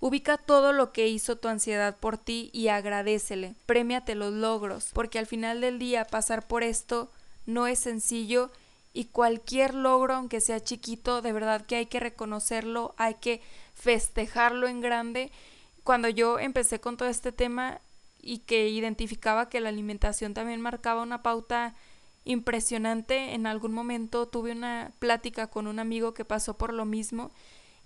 Ubica 0.00 0.38
todo 0.38 0.72
lo 0.72 0.92
que 0.92 1.08
hizo 1.08 1.36
tu 1.36 1.48
ansiedad 1.48 1.96
por 1.96 2.16
ti 2.16 2.50
y 2.52 2.68
agradecele. 2.68 3.54
Premiate 3.66 4.14
los 4.14 4.32
logros, 4.32 4.90
porque 4.94 5.18
al 5.18 5.26
final 5.26 5.60
del 5.60 5.78
día 5.78 6.06
pasar 6.06 6.46
por 6.46 6.62
esto 6.62 7.10
no 7.46 7.66
es 7.66 7.78
sencillo 7.78 8.50
y 8.92 9.04
cualquier 9.06 9.74
logro, 9.74 10.14
aunque 10.14 10.40
sea 10.40 10.62
chiquito, 10.62 11.22
de 11.22 11.32
verdad 11.32 11.66
que 11.66 11.76
hay 11.76 11.86
que 11.86 12.00
reconocerlo, 12.00 12.94
hay 12.96 13.14
que 13.14 13.42
festejarlo 13.74 14.68
en 14.68 14.80
grande. 14.80 15.30
Cuando 15.84 16.08
yo 16.08 16.38
empecé 16.38 16.80
con 16.80 16.96
todo 16.96 17.08
este 17.08 17.30
tema, 17.30 17.80
y 18.22 18.38
que 18.38 18.68
identificaba 18.68 19.48
que 19.48 19.60
la 19.60 19.68
alimentación 19.68 20.34
también 20.34 20.60
marcaba 20.60 21.02
una 21.02 21.22
pauta 21.22 21.74
impresionante. 22.30 23.34
En 23.34 23.46
algún 23.46 23.72
momento 23.72 24.28
tuve 24.28 24.52
una 24.52 24.92
plática 24.98 25.48
con 25.48 25.66
un 25.66 25.78
amigo 25.78 26.14
que 26.14 26.24
pasó 26.24 26.56
por 26.56 26.72
lo 26.72 26.84
mismo 26.84 27.30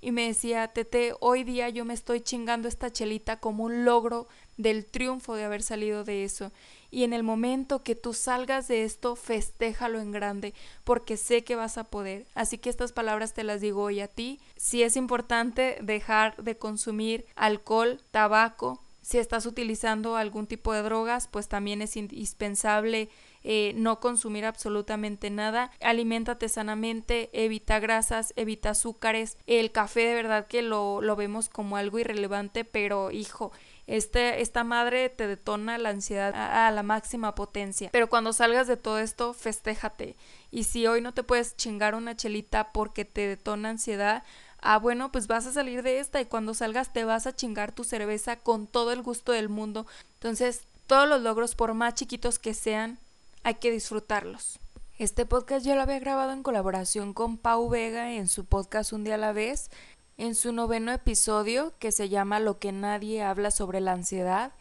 y 0.05 0.13
me 0.13 0.27
decía, 0.27 0.69
Tete, 0.69 1.15
hoy 1.21 1.45
día 1.45 1.71
yo 1.71 1.87
me 1.87 1.95
estoy 1.95 2.21
chingando 2.21 2.69
esta 2.69 2.93
chelita 2.93 3.41
como 3.41 3.65
un 3.65 3.87
logro 3.87 4.29
del 4.59 4.85
triunfo 4.85 5.35
de 5.35 5.45
haber 5.45 5.63
salido 5.63 6.05
de 6.05 6.25
eso. 6.25 6.53
Y 6.91 7.05
en 7.05 7.15
el 7.15 7.23
momento 7.23 7.83
que 7.83 7.95
tú 7.95 8.13
salgas 8.13 8.69
de 8.69 8.85
esto, 8.85 9.17
festéjalo 9.17 10.01
en 10.01 10.13
grande, 10.13 10.53
porque 10.85 11.17
sé 11.17 11.43
que 11.43 11.57
vas 11.57 11.79
a 11.79 11.85
poder. 11.85 12.27
Así 12.35 12.59
que 12.59 12.69
estas 12.69 12.93
palabras 12.93 13.33
te 13.33 13.45
las 13.45 13.63
digo 13.63 13.83
hoy 13.83 14.01
a 14.01 14.09
ti. 14.09 14.41
Si 14.57 14.83
es 14.83 14.97
importante 14.97 15.79
dejar 15.81 16.37
de 16.37 16.59
consumir 16.59 17.25
alcohol, 17.35 17.99
tabaco, 18.11 18.83
si 19.01 19.19
estás 19.19 19.45
utilizando 19.47 20.17
algún 20.17 20.47
tipo 20.47 20.73
de 20.73 20.83
drogas, 20.83 21.29
pues 21.29 21.49
también 21.49 21.83
es 21.83 21.97
indispensable 21.97 23.09
eh, 23.45 23.75
no 23.77 24.01
consumir 24.01 24.47
absolutamente 24.47 25.31
nada. 25.31 25.71
Aliméntate 25.81 26.49
sanamente, 26.49 27.31
evita 27.33 27.79
grasas, 27.79 28.33
evita 28.37 28.71
azúcares. 28.71 29.37
El 29.47 29.71
café 29.71 30.01
de 30.07 30.15
verdad 30.15 30.47
que 30.47 30.63
lo, 30.63 31.03
lo 31.03 31.15
vemos 31.15 31.49
como 31.51 31.77
algo 31.77 31.99
irrelevante, 31.99 32.65
pero 32.65 33.11
hijo, 33.11 33.53
este, 33.87 34.41
esta 34.41 34.65
madre 34.65 35.11
te 35.11 35.27
detona 35.27 35.77
la 35.77 35.91
ansiedad 35.91 36.35
a, 36.35 36.67
a, 36.67 36.71
la 36.71 36.83
máxima 36.83 37.35
potencia. 37.35 37.91
Pero 37.93 38.09
cuando 38.09 38.33
salgas 38.33 38.67
de 38.67 38.79
todo 38.79 38.99
esto, 38.99 39.35
festéjate. 39.35 40.17
Y 40.51 40.65
si 40.65 40.87
hoy 40.87 41.03
no 41.03 41.13
te 41.13 41.23
puedes 41.23 41.55
chingar 41.57 41.95
una 41.95 42.17
chelita 42.17 42.73
porque 42.73 43.05
te 43.05 43.29
detona 43.29 43.69
ansiedad, 43.69 44.25
ah, 44.65 44.79
bueno, 44.79 45.13
pues 45.13 45.27
vas 45.27 45.47
a 45.47 45.53
salir 45.53 45.83
de 45.83 46.01
esta 46.01 46.21
y 46.21 46.25
cuando 46.25 46.55
salgas 46.55 46.93
te 46.93 47.05
vas 47.05 47.27
a 47.27 47.37
chingar 47.37 47.73
tu 47.73 47.85
cerveza 47.85 48.37
con 48.37 48.67
todo 48.67 48.93
el 48.93 49.03
gusto 49.03 49.33
del 49.33 49.51
mundo. 49.51 49.87
Entonces, 50.15 50.67
todos 50.87 51.09
los 51.09 51.23
logros, 51.23 51.55
por 51.55 51.75
más 51.75 51.95
chiquitos 51.95 52.39
que 52.39 52.55
sean, 52.55 52.99
hay 53.45 53.57
que 53.57 53.71
disfrutarlos. 53.71 54.59
Este 54.99 55.27
podcast 55.27 55.67
yo 55.67 55.75
lo 55.75 55.83
había 55.83 55.99
grabado 55.99 56.33
en 56.33 56.43
colaboración 56.43 57.13
con 57.13 57.37
Pau 57.37 57.69
Vega 57.69 58.13
en 58.13 58.27
su 58.27 58.47
podcast 58.47 58.93
Un 58.93 59.05
día 59.05 59.17
a 59.17 59.19
la 59.19 59.33
vez, 59.33 59.71
en 60.17 60.35
su 60.35 60.53
noveno 60.53 60.93
episodio 60.93 61.75
que 61.79 61.93
se 61.93 62.09
llama 62.09 62.41
Lo 62.41 62.59
que 62.59 62.73
nadie 62.73 63.23
habla 63.23 63.51
sobre 63.51 63.81
la 63.81 63.93
ansiedad. 63.93 64.53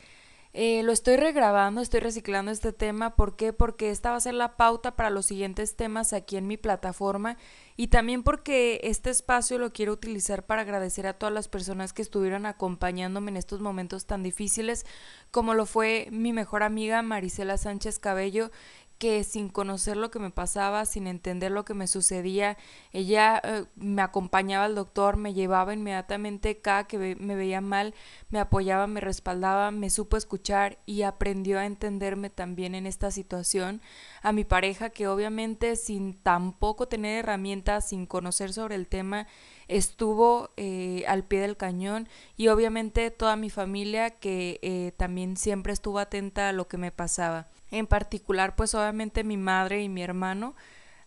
Eh, 0.52 0.84
lo 0.84 0.91
estoy 0.91 1.15
regrabando, 1.15 1.82
estoy 1.82 2.02
reciclando 2.02 2.52
este 2.52 2.74
tema. 2.74 3.15
¿Por 3.15 3.38
qué? 3.38 3.54
Porque 3.54 3.89
esta 3.89 4.12
va 4.12 4.17
a 4.17 4.22
ser 4.22 4.34
la 4.34 4.58
pauta 4.58 4.96
para 4.96 5.10
los 5.10 5.28
siguientes 5.28 5.78
temas 5.78 6.12
aquí 6.12 6.36
en 6.36 6.48
mi 6.48 6.58
plataforma 6.58 7.38
y 7.75 7.88
también 7.88 8.23
porque 8.23 8.79
este 8.83 9.09
espacio 9.09 9.57
lo 9.57 9.73
quiero 9.73 9.93
utilizar 9.93 10.45
para 10.45 10.62
agradecer 10.62 11.07
a 11.07 11.13
todas 11.13 11.33
las 11.33 11.47
personas 11.47 11.93
que 11.93 12.01
estuvieron 12.01 12.45
acompañándome 12.45 13.31
en 13.31 13.38
estos 13.38 13.62
momentos 13.62 14.05
tan 14.05 14.23
difíciles, 14.23 14.86
como 15.31 15.53
lo 15.53 15.65
fue 15.65 16.07
mi 16.12 16.33
mejor 16.33 16.63
amiga 16.63 17.01
Marisela 17.01 17.57
Sánchez 17.57 17.99
Cabello, 17.99 18.51
que 18.97 19.23
sin 19.23 19.49
conocer 19.49 19.97
lo 19.97 20.12
que 20.12 20.19
me 20.19 20.29
pasaba, 20.29 20.86
sin 20.86 21.08
entender 21.08 21.51
lo 21.51 21.65
que 21.65 21.73
me 21.73 21.88
sucedía, 21.88 22.58
ella 22.91 23.41
eh, 23.43 23.65
me 23.75 24.01
acompañaba 24.01 24.65
al 24.65 24.75
doctor, 24.75 25.17
me 25.17 25.34
llevaba 25.34 25.73
inmediatamente 25.73 26.62
cada 26.62 26.86
que 26.86 27.15
me 27.19 27.36
veía 27.36 27.62
mal, 27.62 27.93
me 28.29 28.39
apoyaba, 28.39 28.88
me 28.88 29.01
respaldaba, 29.01 29.71
me 29.71 29.89
supo 29.89 30.17
escuchar 30.17 30.79
y 30.86 31.01
aprendió 31.01 31.60
a 31.60 31.65
entenderme 31.65 32.29
también 32.29 32.75
en 32.75 32.86
esta 32.86 33.12
situación. 33.12 33.82
A 34.21 34.32
mi 34.32 34.45
pareja 34.45 34.89
que 34.89 35.08
obviamente 35.08 35.75
sin 35.75 36.13
tampoco 36.13 36.88
tener 36.88 37.19
herramientas, 37.19 37.89
sin 37.89 38.06
conocer 38.06 38.53
sobre 38.53 38.75
el 38.75 38.88
tema, 38.88 39.27
estuvo 39.67 40.51
eh, 40.58 41.03
al 41.08 41.23
pie 41.23 41.41
del 41.41 41.58
cañón 41.58 42.08
y 42.38 42.47
obviamente 42.47 43.12
toda 43.12 43.36
mi 43.36 43.49
familia 43.49 44.12
que 44.12 44.60
eh, 44.62 44.93
también 44.97 45.38
siempre 45.38 45.73
estuvo 45.73 45.99
atenta 45.99 46.49
a 46.49 46.53
lo 46.53 46.67
que 46.67 46.77
me 46.77 46.91
pasaba 46.91 47.47
en 47.73 47.88
particular 47.88 48.55
pues 48.55 48.75
obviamente 48.75 49.23
mi 49.23 49.38
madre 49.38 49.81
y 49.81 49.89
mi 49.89 50.03
hermano. 50.03 50.55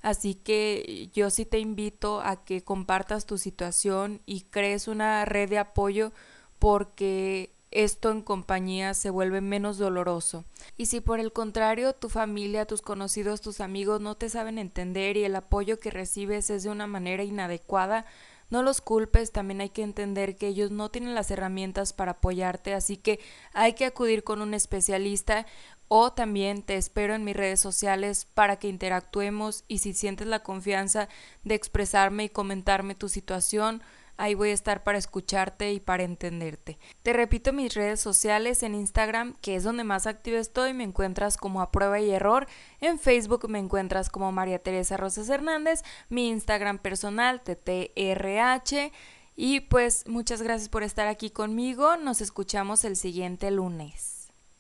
Así 0.03 0.35
que 0.35 1.11
yo 1.15 1.31
sí 1.31 1.47
te 1.47 1.59
invito 1.59 2.21
a 2.21 2.45
que 2.45 2.63
compartas 2.63 3.27
tu 3.27 3.39
situación 3.39 4.21
y 4.27 4.43
crees 4.43 4.89
una 4.89 5.25
red 5.25 5.49
de 5.49 5.59
apoyo 5.59 6.13
porque 6.59 7.51
esto 7.71 8.11
en 8.11 8.23
compañía 8.23 8.95
se 8.95 9.11
vuelve 9.11 9.41
menos 9.41 9.79
doloroso. 9.79 10.45
Y 10.77 10.87
si 10.87 11.01
por 11.01 11.21
el 11.21 11.33
contrario 11.33 11.93
tu 11.93 12.09
familia, 12.09 12.67
tus 12.67 12.83
conocidos, 12.83 13.41
tus 13.41 13.61
amigos 13.61 14.01
no 14.01 14.17
te 14.17 14.29
saben 14.29 14.59
entender 14.59 15.17
y 15.17 15.25
el 15.25 15.37
apoyo 15.37 15.79
que 15.81 15.91
recibes 15.91 16.51
es 16.51 16.63
de 16.63 16.71
una 16.71 16.87
manera 16.87 17.25
inadecuada, 17.25 18.07
no 18.49 18.63
los 18.63 18.81
culpes, 18.81 19.33
también 19.33 19.61
hay 19.61 19.71
que 19.71 19.83
entender 19.83 20.37
que 20.37 20.47
ellos 20.47 20.71
no 20.71 20.89
tienen 20.89 21.15
las 21.15 21.31
herramientas 21.31 21.93
para 21.93 22.13
apoyarte, 22.13 22.75
así 22.75 22.97
que 22.97 23.19
hay 23.53 23.73
que 23.73 23.87
acudir 23.87 24.23
con 24.23 24.41
un 24.41 24.55
especialista 24.55 25.47
o 25.89 26.13
también 26.13 26.63
te 26.63 26.77
espero 26.77 27.15
en 27.15 27.25
mis 27.25 27.37
redes 27.37 27.61
sociales 27.61 28.27
para 28.35 28.57
que 28.57 28.69
interactuemos 28.69 29.65
y 29.69 29.79
si 29.79 29.95
sientes 29.95 30.27
la 30.27 30.43
confianza 30.43 31.09
de 31.45 31.55
expresarme 31.55 32.25
y 32.25 32.29
comentarme 32.29 32.95
tu 32.95 33.09
situación, 33.09 33.83
ahí 34.17 34.35
voy 34.35 34.51
a 34.51 34.55
estar 34.55 34.83
para 34.83 34.99
escucharte 34.99 35.73
y 35.73 35.81
para 35.81 36.03
entenderte. 36.03 36.79
Te 37.03 37.13
repito 37.13 37.53
mis 37.53 37.75
redes 37.75 38.01
sociales 38.01 38.63
en 38.63 38.75
Instagram, 38.75 39.35
que 39.41 39.57
es 39.57 39.65
donde 39.65 39.85
más 39.85 40.07
activo 40.07 40.39
estoy, 40.39 40.75
me 40.75 40.85
encuentras 40.85 41.37
como 41.37 41.61
a 41.61 41.71
prueba 41.71 42.01
y 42.01 42.11
error, 42.11 42.47
en 42.81 42.99
Facebook 42.99 43.49
me 43.49 43.59
encuentras 43.59 44.11
como 44.11 44.33
María 44.33 44.59
Teresa 44.59 44.97
Rosas 44.97 45.29
Hernández, 45.29 45.83
mi 46.09 46.29
Instagram 46.29 46.79
personal, 46.79 47.43
TTRH. 47.43 48.93
Y 49.39 49.61
pues 49.61 50.09
muchas 50.09 50.41
gracias 50.41 50.71
por 50.71 50.83
estar 50.83 51.09
aquí 51.09 51.29
conmigo, 51.29 51.99
nos 51.99 52.23
escuchamos 52.23 52.85
el 52.85 52.97
siguiente 52.97 53.51
lunes. 53.51 54.16